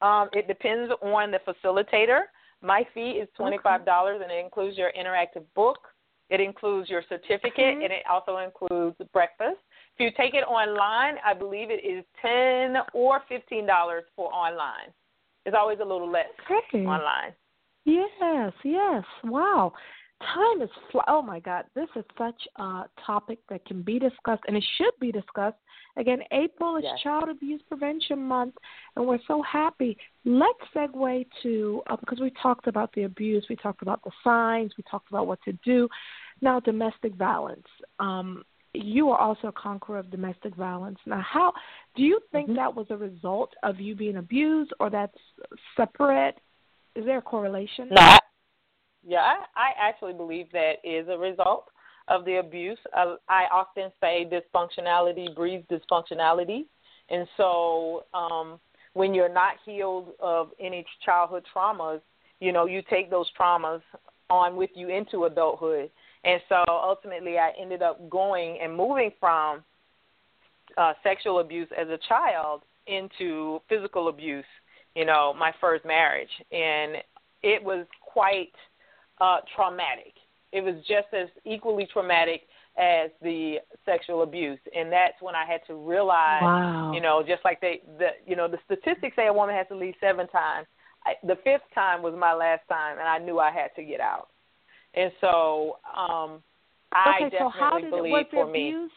[0.00, 2.22] um, it depends on the facilitator.
[2.62, 4.24] My fee is twenty five dollars, okay.
[4.24, 5.78] and it includes your interactive book.
[6.30, 7.82] It includes your certificate, mm-hmm.
[7.82, 9.58] and it also includes breakfast.
[9.96, 14.92] If you take it online, I believe it is ten or fifteen dollars for online.
[15.44, 16.86] It's always a little less okay.
[16.86, 17.32] online.
[17.84, 19.02] Yes, yes.
[19.24, 19.72] Wow
[20.34, 24.42] time is fl- oh my god this is such a topic that can be discussed
[24.46, 25.56] and it should be discussed.
[25.96, 27.00] Again april is yes.
[27.02, 28.54] child abuse prevention month
[28.96, 29.96] and we're so happy.
[30.24, 34.72] Let's segue to uh, because we talked about the abuse we talked about the signs
[34.76, 35.88] we talked about what to do.
[36.40, 37.66] Now domestic violence.
[37.98, 40.98] Um, you are also a conqueror of domestic violence.
[41.06, 41.52] Now how
[41.94, 42.56] do you think mm-hmm.
[42.56, 45.18] that was a result of you being abused or that's
[45.76, 46.38] separate?
[46.94, 47.88] Is there a correlation?
[47.90, 48.18] No
[49.06, 51.66] yeah, I, I actually believe that is a result
[52.08, 52.78] of the abuse.
[52.94, 56.64] I, I often say dysfunctionality breeds dysfunctionality.
[57.10, 58.60] And so um,
[58.94, 62.00] when you're not healed of any childhood traumas,
[62.40, 63.80] you know, you take those traumas
[64.30, 65.90] on with you into adulthood.
[66.24, 69.64] And so ultimately, I ended up going and moving from
[70.76, 74.44] uh, sexual abuse as a child into physical abuse,
[74.94, 76.30] you know, my first marriage.
[76.50, 76.96] And
[77.42, 78.52] it was quite–
[79.22, 80.14] uh, traumatic.
[80.52, 82.42] It was just as equally traumatic
[82.76, 83.56] as the
[83.86, 86.92] sexual abuse, and that's when I had to realize, wow.
[86.94, 89.76] you know, just like they, the, you know, the statistics say a woman has to
[89.76, 90.66] leave seven times.
[91.06, 94.00] I, the fifth time was my last time, and I knew I had to get
[94.00, 94.28] out.
[94.94, 96.42] And so, um,
[96.92, 98.88] I okay, definitely so how did believe was for me.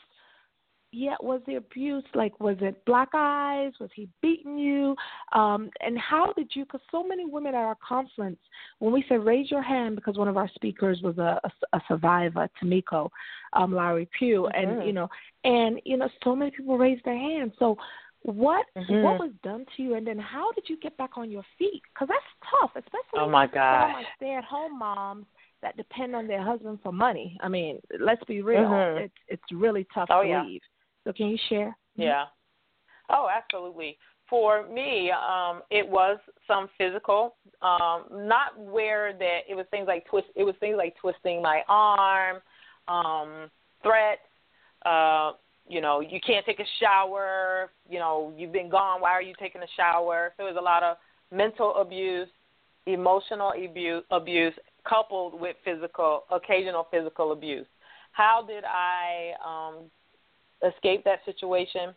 [0.98, 3.74] Yeah, was the abuse like was it black eyes?
[3.82, 4.96] Was he beating you?
[5.34, 6.64] Um, and how did you?
[6.64, 8.40] Because so many women at our conference,
[8.80, 11.82] when we said raise your hand, because one of our speakers was a, a, a
[11.90, 13.10] survivor, Tamiko,
[13.52, 14.72] um, Larry Pugh, mm-hmm.
[14.72, 15.10] and you know,
[15.44, 17.52] and you know, so many people raised their hands.
[17.60, 17.78] So
[18.22, 19.02] what mm-hmm.
[19.02, 21.82] what was done to you and then how did you get back on your feet
[21.94, 25.26] because that's tough especially oh my for stay at home moms
[25.62, 29.04] that depend on their husband for money i mean let's be real mm-hmm.
[29.04, 30.44] it's it's really tough oh, to yeah.
[30.44, 30.62] leave
[31.06, 31.70] so can you share?
[31.70, 32.02] Mm-hmm.
[32.02, 32.26] Yeah.
[33.10, 33.98] Oh, absolutely.
[34.30, 40.06] For me, um, it was some physical, um, not where that it was things like
[40.08, 40.28] twist.
[40.36, 42.38] It was things like twisting my arm,
[42.88, 43.52] um,
[43.84, 44.22] threats.
[44.84, 45.34] Uh,
[45.68, 47.72] you know, you can't take a shower.
[47.88, 49.00] You know, you've been gone.
[49.00, 50.34] Why are you taking a shower?
[50.38, 50.98] So it was a lot of
[51.32, 52.30] mental abuse,
[52.88, 54.54] emotional abuse, abuse
[54.88, 57.68] coupled with physical, occasional physical abuse.
[58.12, 59.91] How did I um,
[60.63, 61.94] escape that situation.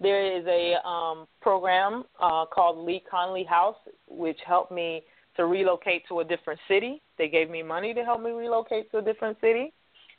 [0.00, 3.76] There is a um, program uh, called Lee Conlee House,
[4.08, 5.02] which helped me
[5.36, 7.00] to relocate to a different city.
[7.18, 9.72] They gave me money to help me relocate to a different city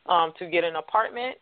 [0.08, 1.38] um, to get an apartment.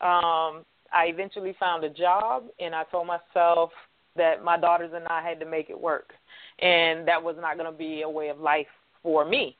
[0.00, 3.70] Um, I eventually found a job, and I told myself
[4.16, 6.12] that my daughters and I had to make it work,
[6.58, 8.66] and that was not going to be a way of life
[9.02, 9.56] for me.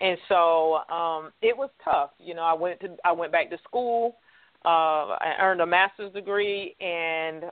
[0.00, 2.10] And so um, it was tough.
[2.18, 4.16] You know, I went to I went back to school.
[4.64, 7.44] Uh, I earned a master's degree, and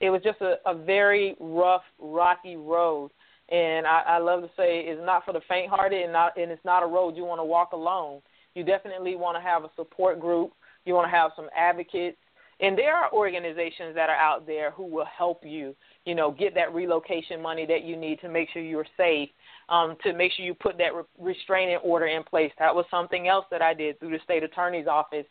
[0.00, 3.10] it was just a, a very rough, rocky road.
[3.48, 6.64] And I, I love to say it's not for the faint-hearted, and not and it's
[6.64, 8.20] not a road you want to walk alone.
[8.54, 10.52] You definitely want to have a support group.
[10.84, 12.18] You want to have some advocates,
[12.60, 15.74] and there are organizations that are out there who will help you.
[16.04, 19.28] You know, get that relocation money that you need to make sure you're safe.
[19.68, 22.52] Um, to make sure you put that re- restraining order in place.
[22.58, 25.24] That was something else that I did through the state attorney's office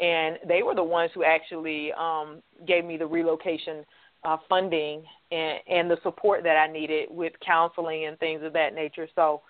[0.00, 3.84] and they were the ones who actually um, gave me the relocation
[4.24, 8.74] uh, funding and, and the support that I needed with counseling and things of that
[8.74, 9.08] nature.
[9.14, 9.42] So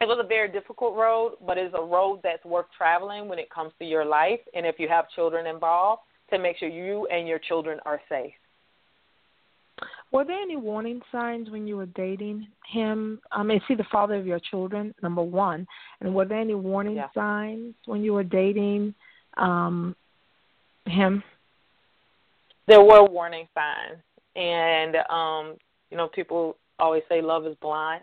[0.00, 3.48] it was a very difficult road, but it's a road that's worth traveling when it
[3.50, 7.26] comes to your life, and if you have children involved, to make sure you and
[7.26, 8.32] your children are safe.
[10.12, 13.20] Were there any warning signs when you were dating him?
[13.32, 14.94] I mean, is he the father of your children?
[15.02, 15.66] Number one,
[16.00, 17.08] and were there any warning yeah.
[17.14, 18.94] signs when you were dating
[19.36, 19.94] um,
[20.86, 21.22] him?
[22.68, 24.02] There were warning signs,
[24.34, 25.56] and um,
[25.90, 28.02] you know, people always say love is blind.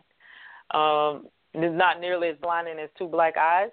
[0.72, 3.70] Um, it's not nearly as blinding as two black eyes.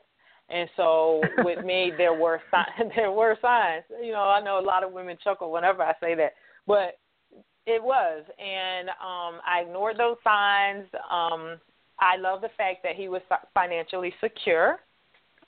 [0.51, 2.93] And so with me, there were signs.
[2.97, 3.85] There were signs.
[4.03, 6.35] You know, I know a lot of women chuckle whenever I say that,
[6.67, 6.99] but
[7.67, 10.87] it was, and um, I ignored those signs.
[11.11, 11.61] Um,
[12.01, 13.21] I love the fact that he was
[13.55, 14.81] financially secure,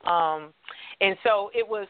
[0.05, 0.53] um,
[1.01, 1.89] and so it was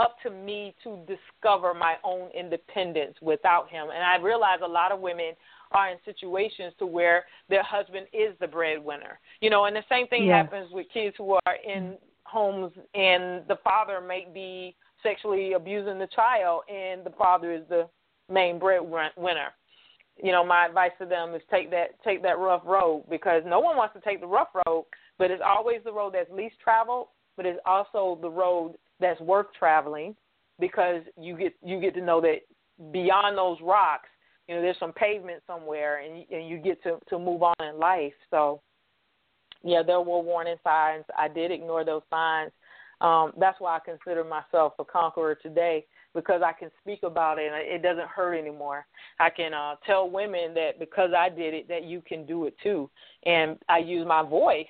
[0.00, 3.88] up to me to discover my own independence without him.
[3.94, 5.32] And I realize a lot of women
[5.72, 9.20] are in situations to where their husband is the breadwinner.
[9.40, 10.44] You know, and the same thing yes.
[10.44, 16.08] happens with kids who are in homes and the father may be sexually abusing the
[16.14, 17.88] child and the father is the
[18.30, 19.48] main breadwinner.
[20.22, 23.60] You know, my advice to them is take that take that rough road because no
[23.60, 24.86] one wants to take the rough road,
[25.18, 29.46] but it's always the road that's least traveled, but it's also the road that's worth
[29.58, 30.14] traveling
[30.58, 32.40] because you get you get to know that
[32.92, 34.08] beyond those rocks,
[34.48, 37.78] you know, there's some pavement somewhere, and and you get to to move on in
[37.78, 38.12] life.
[38.30, 38.60] So,
[39.62, 41.04] yeah, there were warning signs.
[41.16, 42.52] I did ignore those signs.
[43.00, 47.50] Um, that's why I consider myself a conqueror today because I can speak about it
[47.50, 48.86] and it doesn't hurt anymore.
[49.18, 52.54] I can uh, tell women that because I did it, that you can do it
[52.62, 52.90] too,
[53.24, 54.66] and I use my voice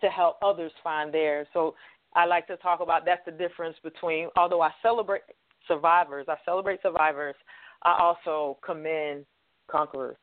[0.00, 1.46] to help others find theirs.
[1.52, 1.74] So
[2.14, 5.22] I like to talk about that's the difference between, although I celebrate
[5.68, 7.36] survivors, I celebrate survivors,
[7.82, 9.24] I also commend
[9.70, 10.16] conquerors.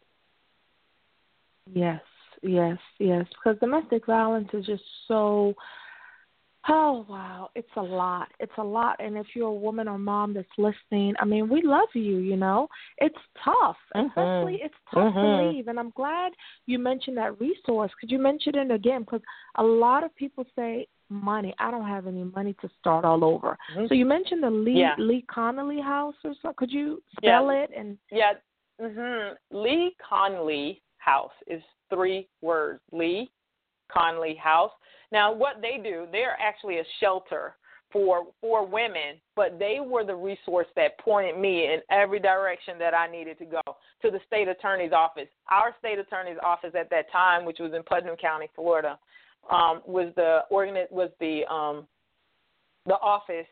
[1.74, 2.02] Yes,
[2.42, 3.26] yes, yes.
[3.30, 5.54] Because domestic violence is just so.
[6.70, 8.28] Oh wow, it's a lot.
[8.42, 8.98] It's a lot.
[9.00, 12.18] And if you're a woman or mom that's listening, I mean, we love you.
[12.18, 12.68] You know,
[12.98, 13.78] it's tough.
[13.96, 14.08] Mm-hmm.
[14.08, 15.44] Especially, it's tough mm-hmm.
[15.44, 15.68] to leave.
[15.70, 16.34] And I'm glad
[16.66, 17.92] you mentioned that resource.
[18.00, 19.02] Could you mention it again?
[19.02, 19.22] Because
[19.56, 21.54] a lot of people say money.
[21.60, 23.58] I don't have any money to start all over.
[23.74, 23.88] Mm-hmm.
[23.88, 24.96] So you mentioned the Lee yeah.
[24.98, 26.54] Lee Conlee House or so.
[26.56, 27.64] Could you spell yeah.
[27.64, 28.34] it and Yeah.
[28.82, 29.36] Mhm.
[29.52, 32.82] Lee Conlee House is three words.
[32.92, 33.32] Lee
[33.90, 34.72] Conlee House.
[35.12, 37.56] Now what they do, they're actually a shelter
[37.92, 42.94] for for women, but they were the resource that pointed me in every direction that
[42.94, 43.62] I needed to go
[44.02, 45.30] to the state attorney's office.
[45.50, 49.00] Our state attorney's office at that time, which was in Putnam County, Florida,
[49.52, 51.88] um, was the organ was the um,
[52.86, 53.48] the office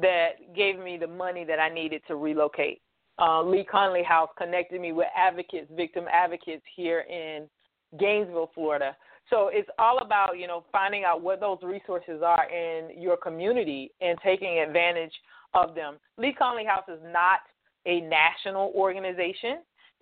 [0.00, 2.80] that gave me the money that I needed to relocate.
[3.18, 7.48] Uh, Lee Conlee House connected me with advocates, victim advocates here in
[7.98, 8.94] Gainesville, Florida.
[9.30, 13.90] So it's all about you know finding out what those resources are in your community
[14.00, 15.12] and taking advantage
[15.54, 15.96] of them.
[16.18, 17.40] Lee Conlee House is not
[17.86, 19.58] a national organization,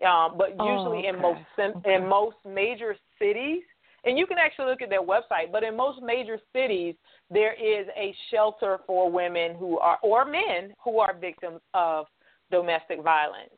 [0.07, 1.09] um, but usually oh, okay.
[1.09, 1.95] in most okay.
[1.95, 3.63] in most major cities
[4.05, 5.51] and you can actually look at their website.
[5.53, 6.95] But in most major cities,
[7.31, 12.07] there is a shelter for women who are or men who are victims of
[12.51, 13.51] domestic violence.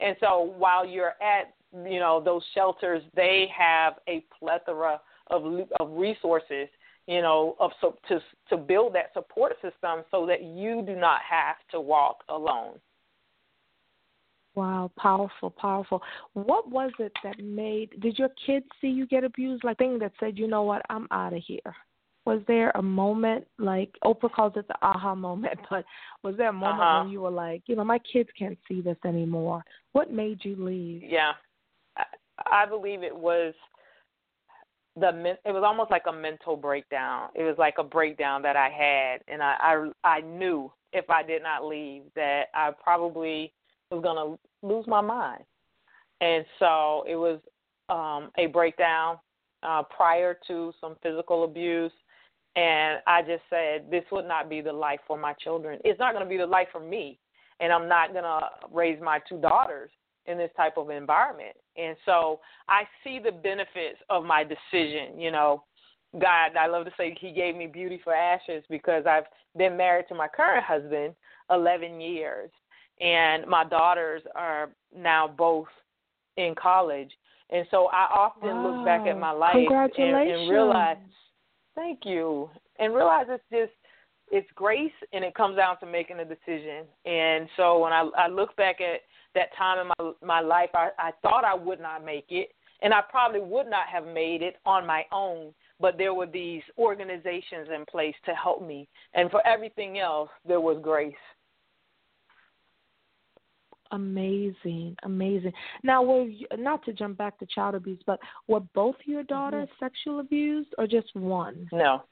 [0.00, 5.44] And so while you're at you know those shelters, they have a plethora of
[5.78, 6.68] of resources
[7.06, 7.70] you know of
[8.08, 12.78] to to build that support system so that you do not have to walk alone.
[14.54, 16.02] Wow, powerful, powerful.
[16.32, 18.00] What was it that made?
[18.00, 19.62] Did your kids see you get abused?
[19.64, 21.74] Like thing that said, you know what, I'm out of here.
[22.26, 25.84] Was there a moment like Oprah calls it the aha moment, but
[26.22, 27.02] was there a moment uh-huh.
[27.02, 29.62] when you were like, you know, my kids can't see this anymore?
[29.92, 31.02] What made you leave?
[31.02, 31.32] Yeah,
[31.96, 32.04] I,
[32.50, 33.54] I believe it was
[34.96, 37.30] the it was almost like a mental breakdown.
[37.34, 39.56] It was like a breakdown that I had, and I
[40.04, 43.52] I, I knew if I did not leave that I probably
[43.90, 45.42] was going to lose my mind.
[46.20, 47.40] And so it was
[47.88, 49.18] um, a breakdown
[49.62, 51.92] uh, prior to some physical abuse.
[52.56, 55.78] And I just said, this would not be the life for my children.
[55.84, 57.18] It's not going to be the life for me.
[57.60, 58.40] And I'm not going to
[58.72, 59.90] raise my two daughters
[60.26, 61.56] in this type of environment.
[61.76, 65.18] And so I see the benefits of my decision.
[65.18, 65.64] You know,
[66.20, 69.24] God, I love to say He gave me beauty for ashes because I've
[69.56, 71.14] been married to my current husband
[71.50, 72.50] 11 years
[73.00, 75.68] and my daughters are now both
[76.36, 77.10] in college.
[77.50, 78.76] And so I often wow.
[78.76, 80.96] look back at my life and, and realize,
[81.74, 82.48] thank you,
[82.78, 83.72] and realize it's just
[84.32, 86.84] it's grace, and it comes down to making a decision.
[87.04, 89.00] And so when I, I look back at
[89.34, 92.50] that time in my my life, I, I thought I would not make it,
[92.82, 95.52] and I probably would not have made it on my own.
[95.80, 100.60] But there were these organizations in place to help me, and for everything else, there
[100.60, 101.14] was grace
[103.92, 105.52] amazing, amazing.
[105.82, 109.34] Now, were you, not to jump back to child abuse, but were both your mm-hmm.
[109.34, 109.84] daughters mm-hmm.
[109.84, 111.68] sexual abused or just one?
[111.72, 112.04] No,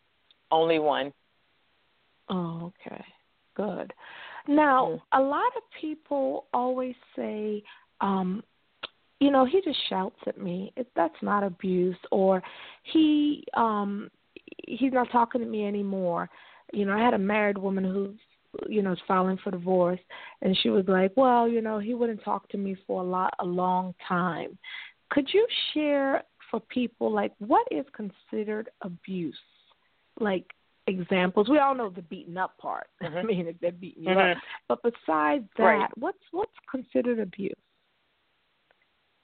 [0.50, 1.12] only one.
[2.28, 3.04] Oh, okay,
[3.54, 3.92] good.
[4.46, 5.22] Now, mm-hmm.
[5.22, 7.62] a lot of people always say,
[8.00, 8.42] um,
[9.20, 10.72] you know, he just shouts at me.
[10.76, 11.96] It, that's not abuse.
[12.10, 12.42] Or
[12.84, 14.10] he um
[14.66, 16.30] he's not talking to me anymore.
[16.72, 18.14] You know, I had a married woman who
[18.68, 20.00] you know is filing for divorce.
[20.42, 23.34] And she was like well you know he wouldn't talk to me for a lot
[23.40, 24.58] a long time.
[25.10, 29.36] Could you share for people like what is considered abuse?
[30.20, 30.46] Like
[30.88, 31.48] examples.
[31.48, 32.88] We all know the beaten up part.
[33.02, 33.16] Mm-hmm.
[33.16, 34.38] i mean if they're beating you mm-hmm.
[34.68, 35.90] up but besides that right.
[35.96, 37.54] what's what's considered abuse?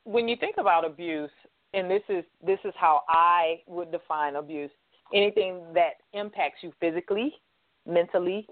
[0.04, 1.30] When you think about abuse,
[1.72, 4.70] and this is this is how I would define abuse,
[5.12, 7.34] anything that impacts you physically,
[7.86, 8.46] mentally,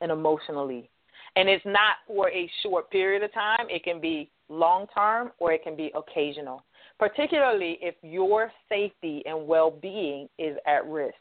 [0.00, 0.90] and emotionally.
[1.36, 3.66] And it's not for a short period of time.
[3.68, 6.64] It can be long term or it can be occasional,
[6.98, 11.14] particularly if your safety and well being is at risk.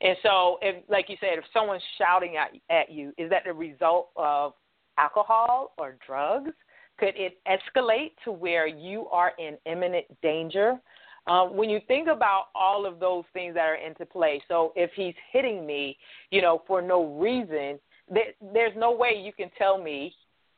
[0.00, 3.52] And so, if, like you said, if someone's shouting at, at you, is that the
[3.52, 4.52] result of
[4.96, 6.52] alcohol or drugs?
[6.98, 10.78] Could it escalate to where you are in imminent danger?
[11.26, 14.90] Um, when you think about all of those things that are into play, so if
[14.96, 15.96] he's hitting me,
[16.30, 17.78] you know, for no reason,
[18.10, 20.14] there, there's no way you can tell me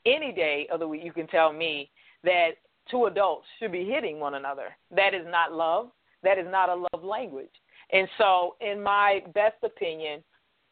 [0.06, 1.90] any day of the week you can tell me
[2.24, 2.50] that
[2.90, 4.76] two adults should be hitting one another.
[4.94, 5.90] That is not love.
[6.22, 7.50] That is not a love language.
[7.92, 10.22] And so, in my best opinion,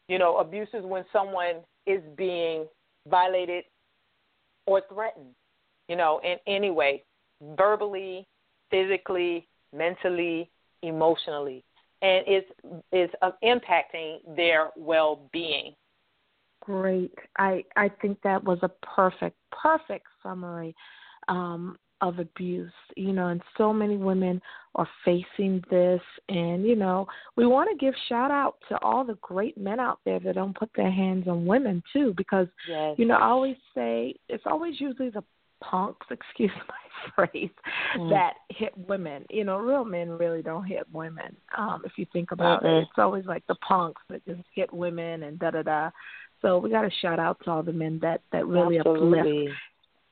[0.07, 2.65] you know, abuse is when someone is being
[3.07, 3.65] violated
[4.65, 5.33] or threatened
[5.89, 7.03] you know, in any way,
[7.57, 8.25] verbally,
[8.69, 10.49] physically, mentally,
[10.83, 11.65] emotionally,
[12.01, 12.49] and it's
[12.93, 15.73] is uh, impacting their well being.
[16.61, 17.13] Great.
[17.37, 20.75] I I think that was a perfect perfect summary
[21.27, 22.71] um, of abuse.
[22.95, 24.41] You know, and so many women
[24.75, 29.17] are facing this, and you know, we want to give shout out to all the
[29.21, 32.95] great men out there that don't put their hands on women too, because yes.
[32.97, 35.23] you know, I always say it's always usually the
[35.61, 37.49] punks, excuse my phrase,
[37.97, 38.09] mm.
[38.09, 39.25] that hit women.
[39.29, 41.35] You know, real men really don't hit women.
[41.57, 42.77] Um, if you think about mm-hmm.
[42.77, 45.89] it, it's always like the punks that just hit women and da da da.
[46.41, 49.19] So we got to shout out to all the men that that really Absolutely.
[49.19, 49.55] uplift.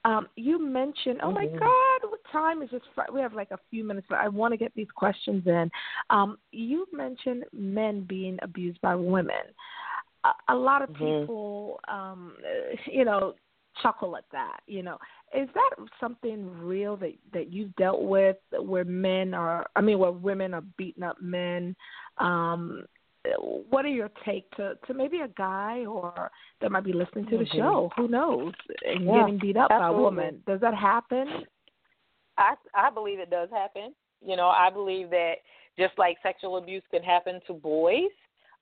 [0.06, 1.54] Um, you mentioned, oh mm-hmm.
[1.54, 2.82] my God, what time is this?
[3.14, 5.70] We have like a few minutes, but I want to get these questions in.
[6.10, 9.36] Um, you mentioned men being abused by women.
[10.24, 11.22] A, a lot of mm-hmm.
[11.22, 12.36] people, um,
[12.86, 13.34] you know,
[13.82, 14.60] chuckle at that.
[14.66, 14.98] You know,
[15.36, 20.12] is that something real that that you've dealt with, where men are, I mean, where
[20.12, 21.76] women are beating up men?
[22.18, 22.86] Um,
[23.70, 27.38] what are your take to to maybe a guy or that might be listening to
[27.38, 27.58] the mm-hmm.
[27.58, 27.90] show?
[27.98, 28.54] Who knows?
[28.86, 29.94] And yeah, getting beat up absolutely.
[29.94, 30.44] by a woman.
[30.48, 31.28] Does that happen?
[32.38, 33.94] I I believe it does happen.
[34.26, 35.36] You know, I believe that
[35.78, 38.10] just like sexual abuse can happen to boys,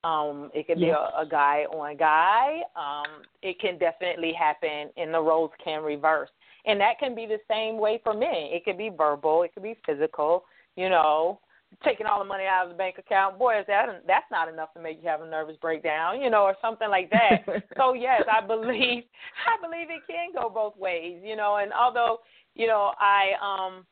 [0.03, 2.61] um, it could be a, a guy on guy.
[2.75, 6.29] Um, it can definitely happen, and the roles can reverse.
[6.65, 8.29] And that can be the same way for men.
[8.51, 10.45] It could be verbal, it could be physical.
[10.75, 11.39] You know,
[11.83, 13.37] taking all the money out of the bank account.
[13.37, 16.43] Boy, is that that's not enough to make you have a nervous breakdown, you know,
[16.43, 17.45] or something like that.
[17.77, 19.03] so yes, I believe
[19.47, 21.57] I believe it can go both ways, you know.
[21.57, 22.19] And although
[22.55, 23.85] you know I um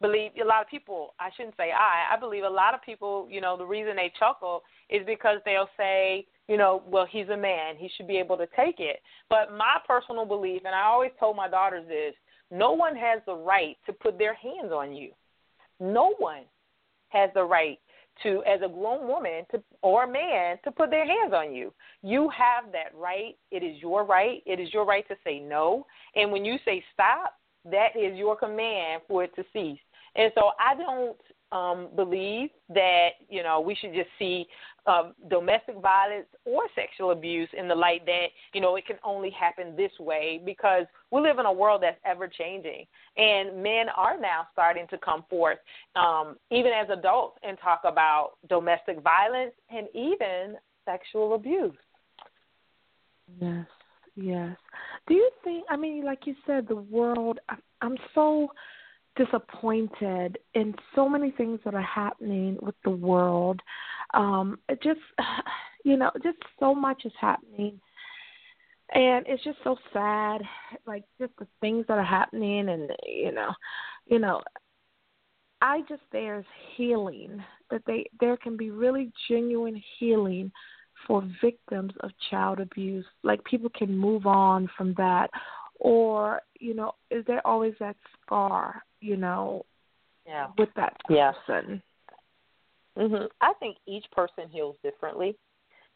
[0.00, 3.28] believe a lot of people I shouldn't say I I believe a lot of people
[3.30, 7.36] you know the reason they chuckle is because they'll say you know well he's a
[7.36, 11.10] man he should be able to take it but my personal belief and I always
[11.20, 12.14] told my daughters this
[12.50, 15.10] no one has the right to put their hands on you
[15.78, 16.44] no one
[17.10, 17.78] has the right
[18.22, 21.72] to as a grown woman to or a man to put their hands on you.
[22.02, 23.36] You have that right.
[23.50, 24.42] It is your right.
[24.46, 25.86] It is your right to say no.
[26.16, 27.34] And when you say stop
[27.64, 29.78] that is your command for it to cease.
[30.16, 31.16] And so I don't
[31.52, 34.46] um, believe that you know we should just see
[34.86, 39.30] um, domestic violence or sexual abuse in the light that you know it can only
[39.30, 44.18] happen this way because we live in a world that's ever changing and men are
[44.18, 45.58] now starting to come forth
[45.96, 51.76] um, even as adults and talk about domestic violence and even sexual abuse.
[53.40, 53.66] Yes,
[54.16, 54.56] yes.
[55.06, 55.64] Do you think?
[55.70, 57.38] I mean, like you said, the world.
[57.80, 58.48] I'm so
[59.16, 63.60] disappointed in so many things that are happening with the world.
[64.14, 65.00] Um, it just,
[65.84, 67.80] you know, just so much is happening.
[68.92, 70.42] And it's just so sad,
[70.86, 73.52] like just the things that are happening, and you know,
[74.06, 74.40] you know,
[75.62, 76.44] I just there's
[76.76, 77.40] healing
[77.70, 80.50] that they there can be really genuine healing
[81.06, 83.06] for victims of child abuse.
[83.22, 85.30] Like people can move on from that,
[85.78, 87.94] or you know, is there always that
[88.26, 89.64] scar you know,
[90.26, 90.48] yeah.
[90.58, 91.82] with that person.
[93.00, 93.28] Mhm.
[93.40, 95.36] I think each person heals differently.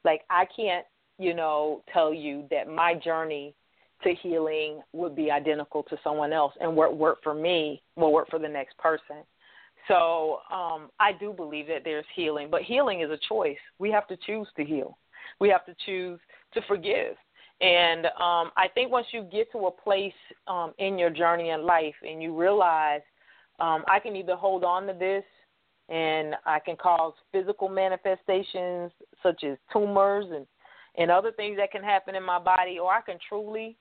[0.04, 0.86] Like I can't,
[1.18, 3.54] you know, tell you that my journey
[4.02, 8.28] to healing would be identical to someone else, and what worked for me will work
[8.30, 9.24] for the next person.
[9.86, 13.58] So um, I do believe that there's healing, but healing is a choice.
[13.78, 14.98] We have to choose to heal.
[15.40, 16.18] We have to choose
[16.54, 17.16] to forgive.
[17.60, 20.12] And um, I think once you get to a place
[20.48, 23.02] um, in your journey in life and you realize
[23.60, 25.24] um, I can either hold on to this
[25.88, 28.90] and I can cause physical manifestations
[29.22, 30.46] such as tumors and,
[30.96, 33.76] and other things that can happen in my body, or I can truly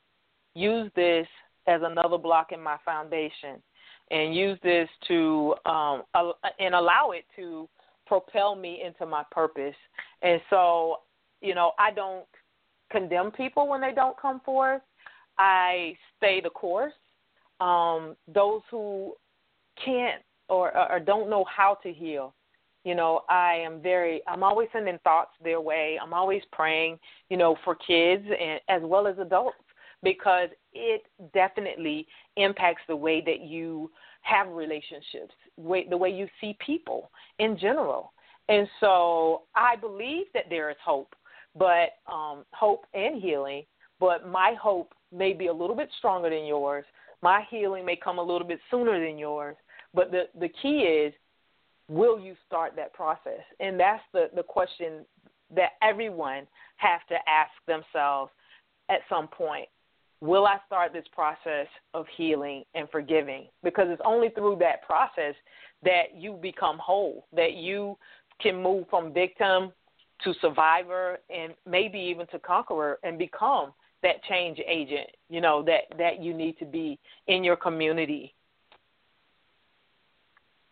[0.53, 1.27] use this
[1.67, 3.61] as another block in my foundation
[4.11, 6.03] and use this to um,
[6.59, 7.69] and allow it to
[8.05, 9.75] propel me into my purpose.
[10.21, 10.97] And so,
[11.41, 12.25] you know, I don't
[12.91, 14.81] condemn people when they don't come forth.
[15.37, 16.93] I stay the course.
[17.59, 19.13] Um, those who
[19.83, 22.33] can't or, or don't know how to heal,
[22.83, 24.21] you know, I am very.
[24.27, 25.97] I'm always sending thoughts their way.
[26.01, 29.57] I'm always praying, you know, for kids and as well as adults
[30.03, 33.89] because it definitely impacts the way that you
[34.21, 38.11] have relationships, way, the way you see people in general.
[38.49, 41.15] And so I believe that there is hope,
[41.57, 43.63] but um, hope and healing.
[43.99, 46.83] But my hope may be a little bit stronger than yours.
[47.21, 49.55] My healing may come a little bit sooner than yours.
[49.93, 51.13] But the the key is,
[51.89, 53.41] will you start that process?
[53.59, 55.05] And that's the the question
[55.55, 58.31] that everyone has to ask themselves
[58.89, 59.67] at some point
[60.23, 63.47] will I start this process of healing and forgiving?
[63.61, 65.35] Because it's only through that process
[65.83, 67.97] that you become whole, that you
[68.39, 69.73] can move from victim
[70.23, 75.81] to survivor and maybe even to conqueror and become that change agent, you know, that,
[75.97, 78.33] that you need to be in your community.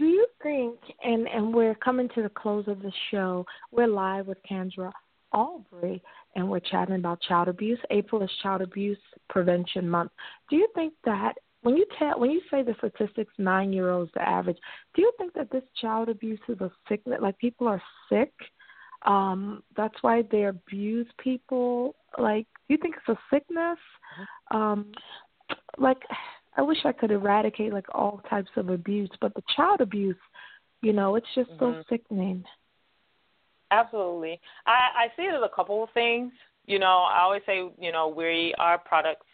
[0.02, 4.26] Do you think, and, and we're coming to the close of the show, we're live
[4.26, 4.92] with Kandra
[5.32, 6.02] Albury,
[6.36, 7.78] and we're chatting about child abuse.
[7.92, 8.98] April is Child Abuse
[9.30, 10.10] Prevention Month.
[10.50, 14.10] Do you think that when you tell when you say the statistics, nine year olds
[14.16, 14.58] the average,
[14.96, 17.20] do you think that this child abuse is a sickness?
[17.22, 18.34] Like people are sick,
[19.06, 21.94] um, that's why they abuse people.
[22.18, 23.78] Like, do you think it's a sickness?
[24.50, 24.94] Um,
[25.78, 26.02] like,
[26.58, 30.18] I wish I could eradicate like all types of abuse, but the child abuse,
[30.82, 31.80] you know, it's just mm-hmm.
[31.80, 32.44] so sickening.
[33.72, 34.40] Absolutely.
[34.66, 36.34] I, I see it as a couple of things.
[36.66, 39.26] You know, I always say, you know, we are products,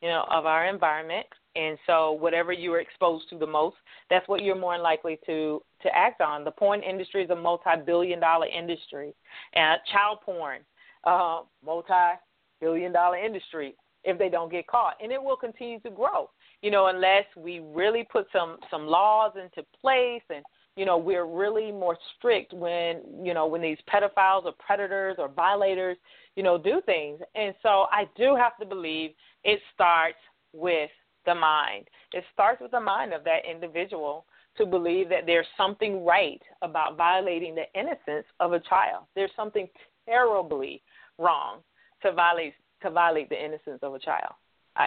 [0.00, 1.26] you know, of our environment.
[1.56, 3.76] And so whatever you're exposed to the most,
[4.08, 6.44] that's what you're more likely to to act on.
[6.44, 9.12] The porn industry is a multi-billion dollar industry.
[9.54, 10.60] And child porn,
[11.04, 14.94] uh, multi-billion dollar industry if they don't get caught.
[15.02, 16.30] And it will continue to grow,
[16.62, 20.44] you know, unless we really put some some laws into place and
[20.76, 25.28] you know we're really more strict when you know when these pedophiles or predators or
[25.28, 25.96] violators
[26.36, 27.20] you know do things.
[27.34, 29.10] And so i do have to believe
[29.44, 30.18] it starts
[30.52, 30.90] with
[31.26, 31.88] the mind.
[32.12, 36.96] It starts with the mind of that individual to believe that there's something right about
[36.96, 39.04] violating the innocence of a child.
[39.14, 39.68] There's something
[40.06, 40.82] terribly
[41.18, 41.58] wrong
[42.02, 44.32] to violate to violate the innocence of a child.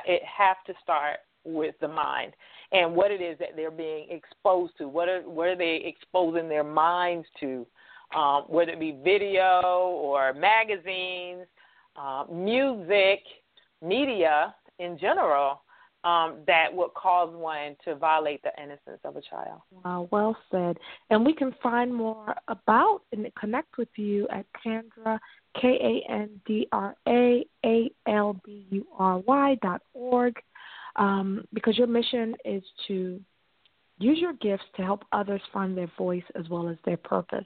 [0.06, 2.34] It has to start with the mind
[2.72, 4.88] and what it is that they're being exposed to.
[4.88, 7.66] What are what are they exposing their minds to?
[8.16, 11.48] Um, whether it be video or magazines,
[11.96, 13.22] uh, music,
[13.82, 15.62] media in general,
[16.04, 19.62] um, that would cause one to violate the innocence of a child.
[19.84, 20.78] Wow, well said.
[21.10, 25.18] And we can find more about and connect with you at Kandra,
[25.60, 25.68] K
[26.10, 30.36] A N D R A A L B U R Y dot org
[30.96, 33.20] um, because your mission is to
[34.00, 37.46] use your gifts to help others find their voice as well as their purpose.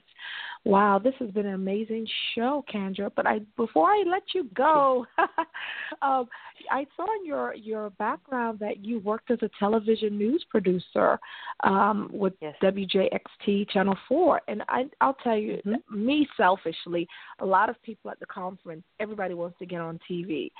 [0.64, 3.10] Wow, this has been an amazing show, Kandra.
[3.14, 5.06] But I before I let you go,
[6.02, 6.26] um,
[6.70, 11.18] I saw in your your background that you worked as a television news producer
[11.62, 12.54] um, with yes.
[12.62, 16.06] WJXT Channel Four, and I, I'll tell you, mm-hmm.
[16.06, 17.06] me selfishly,
[17.38, 20.50] a lot of people at the conference, everybody wants to get on TV.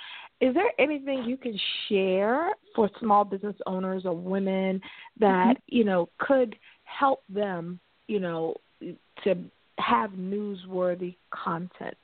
[0.41, 1.59] Is there anything you can
[1.89, 4.81] share for small business owners or women
[5.19, 5.78] that mm-hmm.
[5.79, 8.57] You know could help them, you know,
[9.23, 9.37] to
[9.79, 11.97] have newsworthy content?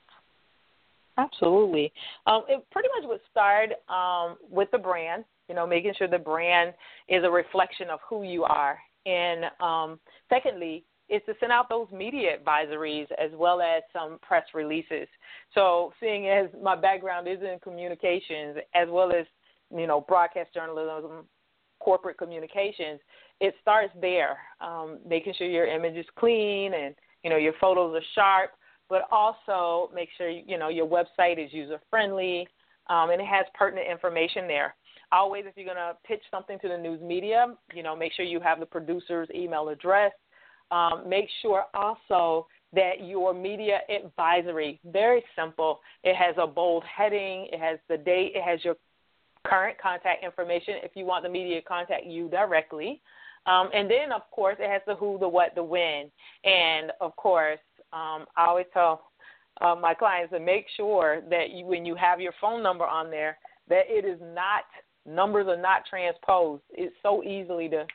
[1.17, 1.91] Absolutely.
[2.25, 6.17] Um, it pretty much would start um, with the brand, you know, making sure the
[6.17, 6.73] brand
[7.09, 8.77] is a reflection of who you are.
[9.05, 9.99] And um,
[10.29, 15.07] secondly, is to send out those media advisories as well as some press releases.
[15.53, 19.25] So, seeing as my background is in communications as well as,
[19.75, 21.25] you know, broadcast journalism,
[21.79, 22.99] corporate communications,
[23.41, 27.95] it starts there, um, making sure your image is clean and you know your photos
[27.95, 28.51] are sharp,
[28.89, 32.47] but also make sure you know your website is user friendly.
[32.87, 34.75] um, and it has pertinent information there.
[35.11, 38.25] Always, if you're going to pitch something to the news media, you know, make sure
[38.25, 40.11] you have the producer's email address.
[40.71, 45.79] Um, make sure also that your media advisory, very simple.
[46.03, 48.75] It has a bold heading, it has the date, it has your
[49.45, 53.01] current contact information if you want the media to contact you directly.
[53.47, 56.11] Um, and then, of course, it has the who, the what, the when.
[56.43, 57.59] And, of course,
[57.93, 59.11] um, I always tell
[59.61, 63.09] uh, my clients to make sure that you, when you have your phone number on
[63.09, 63.37] there,
[63.69, 64.63] that it is not
[65.05, 66.63] numbers are not transposed.
[66.71, 67.85] It's so easily to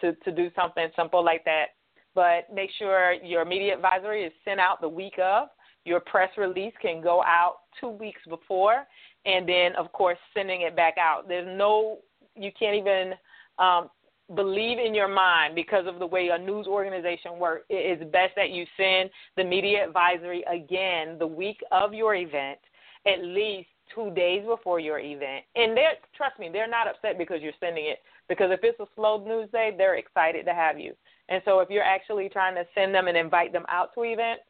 [0.00, 1.66] to to do something simple like that.
[2.14, 5.48] But make sure your media advisory is sent out the week of.
[5.84, 8.84] Your press release can go out two weeks before,
[9.24, 11.28] and then of course sending it back out.
[11.28, 11.98] There's no
[12.34, 13.14] you can't even
[13.58, 13.88] um,
[14.34, 17.64] believe in your mind because of the way a news organization works.
[17.68, 22.58] It is best that you send the media advisory again the week of your event,
[23.06, 25.44] at least two days before your event.
[25.54, 27.98] And they're trust me, they're not upset because you're sending it.
[28.28, 30.94] Because if it's a slow news day, they're excited to have you.
[31.28, 34.08] And so if you're actually trying to send them and invite them out to an
[34.10, 34.40] event,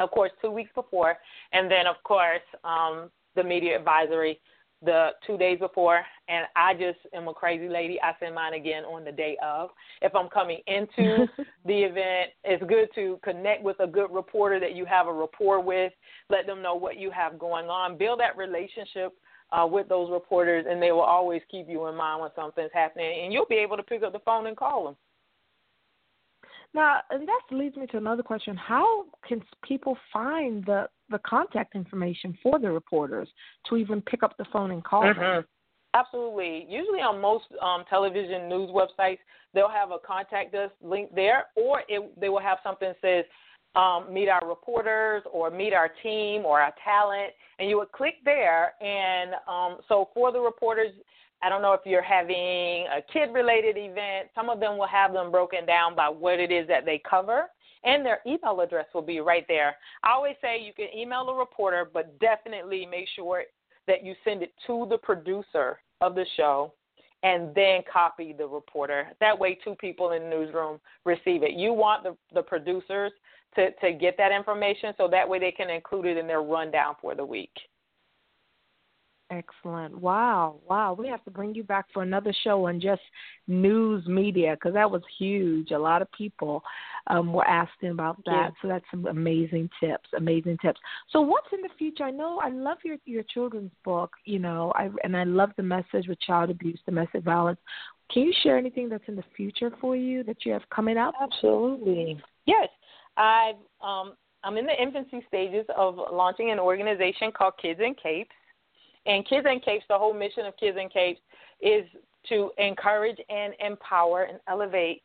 [0.00, 1.16] of course, two weeks before,
[1.52, 4.40] and then of course um, the media advisory
[4.84, 8.00] the two days before, and I just am a crazy lady.
[8.02, 9.70] I send mine again on the day of.
[10.00, 11.26] If I'm coming into
[11.64, 15.60] the event, it's good to connect with a good reporter that you have a rapport
[15.60, 15.92] with.
[16.30, 17.96] Let them know what you have going on.
[17.96, 19.14] Build that relationship
[19.52, 23.24] uh, with those reporters, and they will always keep you in mind when something's happening,
[23.24, 24.96] and you'll be able to pick up the phone and call them.
[26.74, 31.74] Now, and that leads me to another question: How can people find the the contact
[31.74, 33.28] information for the reporters
[33.68, 35.20] to even pick up the phone and call mm-hmm.
[35.20, 35.44] them?
[35.94, 36.66] Absolutely.
[36.68, 39.18] Usually on most um, television news websites,
[39.52, 43.24] they'll have a contact us link there, or it, they will have something that says
[43.74, 48.14] um, meet our reporters or meet our team or our talent, and you would click
[48.24, 48.72] there.
[48.82, 50.92] And um, so for the reporters,
[51.42, 54.28] I don't know if you're having a kid related event.
[54.34, 57.46] Some of them will have them broken down by what it is that they cover,
[57.84, 59.76] and their email address will be right there.
[60.02, 63.44] I always say you can email a reporter, but definitely make sure
[63.86, 66.72] that you send it to the producer of the show
[67.22, 69.08] and then copy the reporter.
[69.20, 71.52] That way, two people in the newsroom receive it.
[71.52, 73.12] You want the, the producers
[73.54, 76.96] to, to get that information so that way they can include it in their rundown
[77.00, 77.52] for the week.
[79.32, 79.98] Excellent.
[79.98, 80.60] Wow.
[80.68, 80.94] Wow.
[80.98, 83.00] We have to bring you back for another show on just
[83.48, 85.70] news media because that was huge.
[85.70, 86.62] A lot of people
[87.06, 88.50] um, were asking about that.
[88.50, 88.50] Yeah.
[88.60, 90.10] So that's some amazing tips.
[90.18, 90.78] Amazing tips.
[91.10, 92.04] So what's in the future?
[92.04, 95.62] I know I love your your children's book, you know, I and I love the
[95.62, 97.58] message with child abuse, domestic violence.
[98.12, 101.14] Can you share anything that's in the future for you that you have coming up?
[101.22, 102.20] Absolutely.
[102.44, 102.68] Yes.
[103.16, 104.12] I've um
[104.44, 108.34] I'm in the infancy stages of launching an organization called Kids in Capes
[109.06, 111.20] and Kids in Capes, the whole mission of Kids in Capes
[111.60, 111.84] is
[112.28, 115.02] to encourage and empower and elevate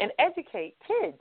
[0.00, 1.18] and educate kids.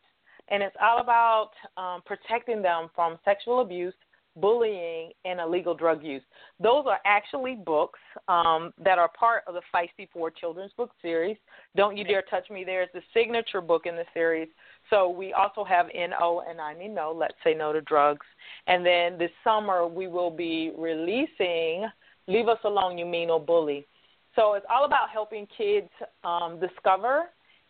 [0.50, 3.94] And it's all about um, protecting them from sexual abuse,
[4.36, 6.22] bullying, and illegal drug use.
[6.60, 11.38] Those are actually books um, that are part of the Feisty Four children's book series.
[11.76, 14.50] Don't You Dare Touch Me There is the signature book in the series.
[14.90, 18.26] So we also have NO and I Mean No, Let's Say No to Drugs.
[18.68, 21.88] And then this summer we will be releasing–
[22.28, 23.88] Leave us alone, you mean or bully.
[24.36, 25.90] So it's all about helping kids
[26.24, 27.26] um, discover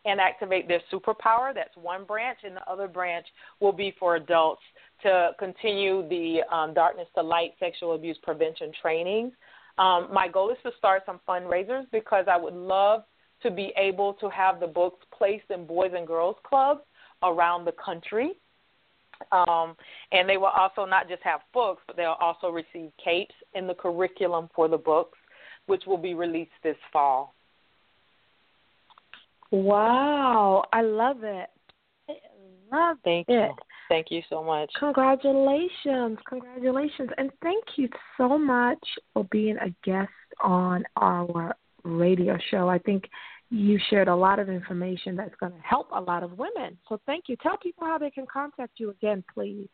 [0.06, 1.54] and activate their superpower.
[1.54, 3.26] That's one branch, and the other branch
[3.60, 4.62] will be for adults
[5.04, 9.34] to continue the um, darkness to light sexual abuse prevention trainings.
[9.78, 13.04] Um, my goal is to start some fundraisers because I would love
[13.44, 16.82] to be able to have the books placed in boys and girls clubs
[17.22, 18.34] around the country.
[19.32, 19.76] Um,
[20.12, 23.74] and they will also not just have books, but they'll also receive capes in the
[23.74, 25.18] curriculum for the books,
[25.68, 27.34] which will be released this fall.
[29.52, 31.50] Wow, I love it.
[32.10, 32.14] I
[32.76, 33.34] love thank it.
[33.34, 33.56] you.
[33.88, 34.70] Thank you so much.
[34.80, 36.18] Congratulations.
[36.28, 37.10] Congratulations.
[37.18, 37.88] And thank you
[38.18, 38.80] so much
[39.14, 40.10] for being a guest
[40.44, 42.68] on our radio show.
[42.68, 43.06] I think
[43.50, 46.78] you shared a lot of information that's going to help a lot of women.
[46.90, 47.36] So thank you.
[47.38, 49.68] Tell people how they can contact you again, please.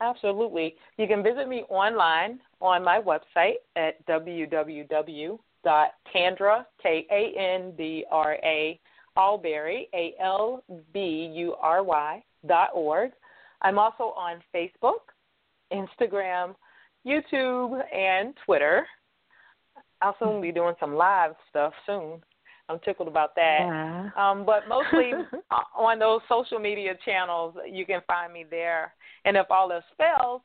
[0.00, 0.76] Absolutely.
[0.96, 5.38] You can visit me online on my website at www.kandra,
[6.82, 8.78] K A N D R A,
[9.18, 10.62] A L
[10.92, 13.10] B U R Y, dot org.
[13.62, 15.10] I'm also on Facebook,
[15.72, 16.54] Instagram,
[17.04, 18.86] YouTube, and Twitter.
[20.00, 22.22] I'll soon be doing some live stuff soon.
[22.68, 23.58] I'm tickled about that.
[23.60, 24.10] Yeah.
[24.16, 25.12] Um, but mostly
[25.76, 28.92] on those social media channels, you can find me there.
[29.24, 30.42] And if all else fails,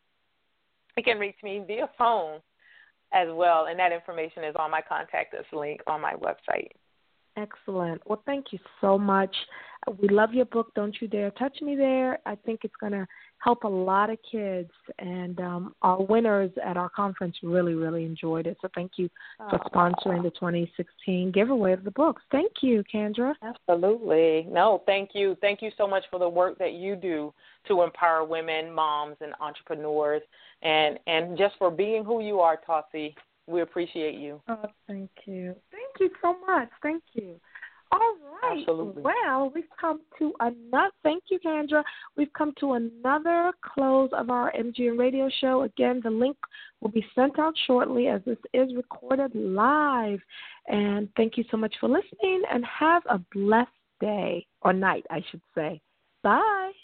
[0.98, 2.40] you can reach me via phone
[3.14, 3.68] as well.
[3.70, 6.70] And that information is on my contact us link on my website.
[7.36, 8.02] Excellent.
[8.06, 9.36] Well, thank you so much.
[10.00, 12.20] We love your book, Don't You Dare Touch Me There.
[12.26, 13.08] I think it's going to
[13.44, 18.48] help a lot of kids, and um, our winners at our conference really, really enjoyed
[18.48, 18.58] it.
[18.62, 22.22] So thank you for sponsoring the 2016 giveaway of the books.
[22.32, 23.34] Thank you, Kandra.
[23.44, 24.48] Absolutely.
[24.50, 25.36] No, thank you.
[25.42, 27.34] Thank you so much for the work that you do
[27.68, 30.22] to empower women, moms, and entrepreneurs,
[30.62, 33.14] and and just for being who you are, Tossie.
[33.46, 34.42] We appreciate you.
[34.48, 35.54] Oh, thank you.
[35.70, 36.70] Thank you so much.
[36.82, 37.36] Thank you.
[37.94, 38.60] All right.
[38.60, 39.04] Absolutely.
[39.04, 40.92] Well, we've come to another.
[41.04, 41.84] Thank you, Kandra.
[42.18, 45.64] We've come to another close of our MGN radio show.
[45.64, 46.36] Again, the link
[46.82, 50.20] will be sent out shortly as this is recorded live.
[50.68, 53.70] And thank you so much for listening and have a blessed
[54.02, 55.80] day or night, I should say.
[56.24, 56.74] Bye.